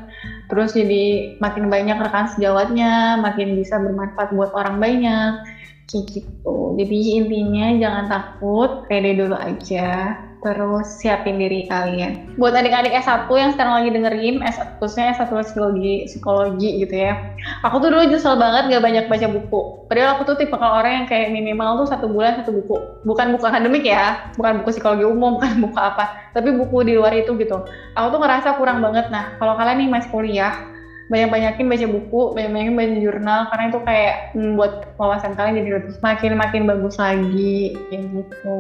Terus 0.47 0.71
jadi 0.71 1.35
makin 1.43 1.67
banyak 1.67 1.99
rekan 1.99 2.31
sejawatnya 2.31 3.19
makin 3.19 3.59
bisa 3.59 3.75
bermanfaat 3.83 4.31
buat 4.31 4.55
orang 4.55 4.79
banyak 4.79 5.52
kayak 5.89 6.03
gitu 6.11 6.73
jadi 6.73 6.97
intinya 7.21 7.65
jangan 7.77 8.05
takut 8.09 8.69
pede 8.89 9.13
dulu 9.13 9.37
aja 9.37 10.17
terus 10.43 10.99
siapin 10.99 11.39
diri 11.39 11.63
kalian. 11.71 12.35
Buat 12.35 12.59
adik-adik 12.59 12.91
S1 12.91 13.31
yang 13.31 13.55
sekarang 13.55 13.73
lagi 13.79 13.89
dengerin, 13.95 14.43
S1, 14.43 14.75
khususnya 14.77 15.15
S1 15.15 15.31
psikologi, 15.31 16.03
psikologi 16.05 16.83
gitu 16.83 16.95
ya. 17.07 17.15
Aku 17.63 17.79
tuh 17.79 17.89
dulu 17.89 18.03
nyesel 18.03 18.35
banget 18.35 18.67
gak 18.67 18.83
banyak 18.83 19.05
baca 19.07 19.27
buku. 19.31 19.59
Padahal 19.87 20.19
aku 20.19 20.21
tuh 20.27 20.35
tipe 20.35 20.53
orang 20.59 21.03
yang 21.03 21.05
kayak 21.07 21.31
minimal 21.31 21.79
tuh 21.83 21.95
satu 21.95 22.11
bulan 22.11 22.35
satu 22.43 22.51
buku. 22.51 22.75
Bukan 23.07 23.31
buku 23.39 23.45
akademik 23.47 23.87
ya, 23.87 24.35
bukan 24.35 24.61
buku 24.61 24.75
psikologi 24.75 25.07
umum, 25.07 25.33
bukan 25.39 25.63
buku 25.63 25.77
apa. 25.79 26.35
Tapi 26.35 26.51
buku 26.51 26.77
di 26.83 26.93
luar 26.99 27.15
itu 27.15 27.31
gitu. 27.39 27.63
Aku 27.95 28.07
tuh 28.11 28.19
ngerasa 28.19 28.59
kurang 28.59 28.83
banget. 28.83 29.07
Nah, 29.07 29.39
kalau 29.39 29.55
kalian 29.55 29.79
nih 29.79 29.89
masih 29.89 30.11
kuliah, 30.11 30.72
banyak-banyakin 31.11 31.65
baca 31.67 31.87
buku, 31.89 32.21
banyak-banyakin 32.35 32.75
baca 32.75 32.95
jurnal 32.99 33.41
karena 33.51 33.63
itu 33.67 33.79
kayak 33.83 34.15
membuat 34.35 34.73
wawasan 34.95 35.33
kalian 35.35 35.59
jadi 35.59 35.69
lebih 35.81 35.95
makin 35.99 36.31
makin 36.39 36.61
bagus 36.63 36.95
lagi 36.95 37.75
kayak 37.91 38.03
gitu. 38.11 38.55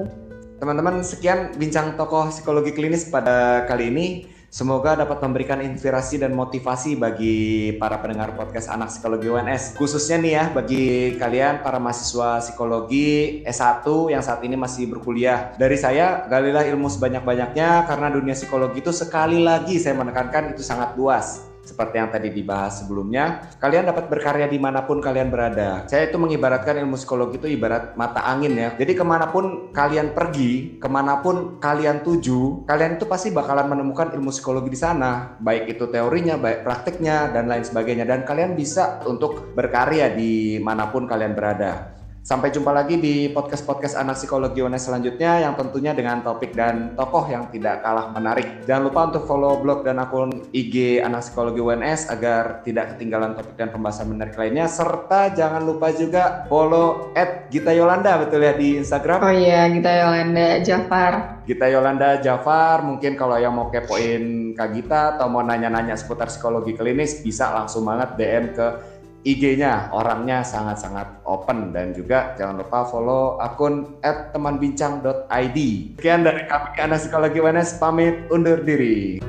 Teman-teman, 0.59 1.03
sekian 1.03 1.51
bincang 1.59 1.99
tokoh 1.99 2.31
psikologi 2.31 2.71
klinis 2.71 3.07
pada 3.11 3.67
kali 3.67 3.91
ini. 3.91 4.07
Semoga 4.53 4.93
dapat 4.93 5.17
memberikan 5.25 5.65
inspirasi 5.65 6.21
dan 6.21 6.37
motivasi 6.37 6.93
bagi 6.93 7.73
para 7.81 7.97
pendengar 7.97 8.37
podcast 8.37 8.69
Anak 8.69 8.93
Psikologi 8.93 9.25
UNS. 9.25 9.73
Khususnya 9.73 10.21
nih 10.21 10.33
ya 10.37 10.43
bagi 10.53 11.17
kalian 11.17 11.65
para 11.65 11.81
mahasiswa 11.81 12.37
psikologi 12.37 13.41
S1 13.49 13.81
yang 14.13 14.21
saat 14.21 14.45
ini 14.45 14.53
masih 14.53 14.93
berkuliah. 14.93 15.57
Dari 15.57 15.73
saya, 15.73 16.29
galilah 16.29 16.69
ilmu 16.69 16.85
sebanyak-banyaknya 16.85 17.89
karena 17.89 18.07
dunia 18.13 18.37
psikologi 18.37 18.77
itu 18.85 18.93
sekali 18.93 19.41
lagi 19.41 19.81
saya 19.81 19.97
menekankan 19.97 20.53
itu 20.53 20.61
sangat 20.61 20.93
luas 21.01 21.52
seperti 21.63 21.95
yang 21.95 22.11
tadi 22.11 22.29
dibahas 22.29 22.83
sebelumnya, 22.83 23.55
kalian 23.57 23.87
dapat 23.87 24.11
berkarya 24.11 24.51
di 24.51 24.59
mana 24.59 24.83
pun 24.83 24.99
kalian 24.99 25.31
berada. 25.31 25.87
Saya 25.87 26.11
itu 26.11 26.19
mengibaratkan 26.19 26.75
ilmu 26.83 26.99
psikologi 26.99 27.39
itu 27.39 27.47
ibarat 27.47 27.95
mata 27.95 28.27
angin 28.27 28.53
ya. 28.53 28.69
Jadi 28.75 28.91
ke 28.93 29.03
mana 29.07 29.31
pun 29.31 29.71
kalian 29.71 30.11
pergi, 30.11 30.77
ke 30.77 30.87
mana 30.91 31.23
pun 31.23 31.57
kalian 31.63 32.03
tuju, 32.03 32.67
kalian 32.67 32.99
itu 32.99 33.07
pasti 33.07 33.31
bakalan 33.31 33.71
menemukan 33.71 34.11
ilmu 34.11 34.29
psikologi 34.29 34.75
di 34.75 34.79
sana. 34.79 35.39
Baik 35.39 35.79
itu 35.79 35.87
teorinya, 35.87 36.35
baik 36.35 36.67
praktiknya, 36.67 37.31
dan 37.31 37.47
lain 37.47 37.63
sebagainya. 37.63 38.03
Dan 38.03 38.27
kalian 38.27 38.59
bisa 38.59 38.99
untuk 39.07 39.55
berkarya 39.55 40.11
di 40.11 40.59
mana 40.59 40.91
pun 40.91 41.07
kalian 41.07 41.31
berada. 41.31 42.02
Sampai 42.23 42.55
jumpa 42.55 42.71
lagi 42.71 42.95
di 42.95 43.27
podcast-podcast 43.35 43.99
anak 43.99 44.15
psikologi 44.15 44.63
UNES 44.63 44.87
selanjutnya 44.87 45.43
yang 45.43 45.59
tentunya 45.59 45.91
dengan 45.91 46.23
topik 46.23 46.55
dan 46.55 46.95
tokoh 46.95 47.27
yang 47.27 47.51
tidak 47.51 47.83
kalah 47.83 48.15
menarik. 48.15 48.63
Jangan 48.63 48.83
lupa 48.87 49.11
untuk 49.11 49.27
follow 49.27 49.59
blog 49.59 49.83
dan 49.83 49.99
akun 49.99 50.31
IG 50.55 51.03
anak 51.03 51.19
psikologi 51.27 51.59
UNS 51.59 52.07
agar 52.07 52.63
tidak 52.63 52.95
ketinggalan 52.95 53.35
topik 53.35 53.59
dan 53.59 53.75
pembahasan 53.75 54.07
menarik 54.07 54.39
lainnya. 54.39 54.71
Serta 54.71 55.35
jangan 55.35 55.67
lupa 55.67 55.91
juga 55.91 56.47
follow 56.47 57.11
at 57.11 57.51
Gita 57.51 57.75
Yolanda 57.75 58.15
betul 58.15 58.39
ya 58.39 58.55
di 58.55 58.79
Instagram. 58.79 59.19
Oh 59.19 59.35
iya, 59.35 59.67
Gita 59.67 59.91
Yolanda 59.91 60.47
Jafar. 60.63 61.13
Gita 61.43 61.67
Yolanda 61.67 62.23
Jafar, 62.23 62.87
mungkin 62.87 63.19
kalau 63.19 63.35
yang 63.35 63.51
mau 63.51 63.67
kepoin 63.67 64.55
Kak 64.55 64.69
Gita 64.71 65.19
atau 65.19 65.27
mau 65.27 65.43
nanya-nanya 65.43 65.99
seputar 65.99 66.31
psikologi 66.31 66.71
klinis 66.71 67.19
bisa 67.19 67.51
langsung 67.51 67.83
banget 67.83 68.15
DM 68.15 68.55
ke 68.55 68.92
IG-nya 69.23 69.87
orangnya 69.95 70.43
sangat-sangat 70.43 71.23
open 71.23 71.71
dan 71.71 71.95
juga 71.95 72.35
jangan 72.35 72.59
lupa 72.59 72.83
follow 72.83 73.39
akun 73.39 74.03
@temanbincang.id. 74.03 75.57
Sekian 75.95 76.27
dari 76.27 76.43
kami 76.43 76.75
anak 76.75 76.99
psikologi 76.99 77.39
UNS 77.39 77.79
pamit 77.79 78.27
undur 78.27 78.59
diri. 78.59 79.23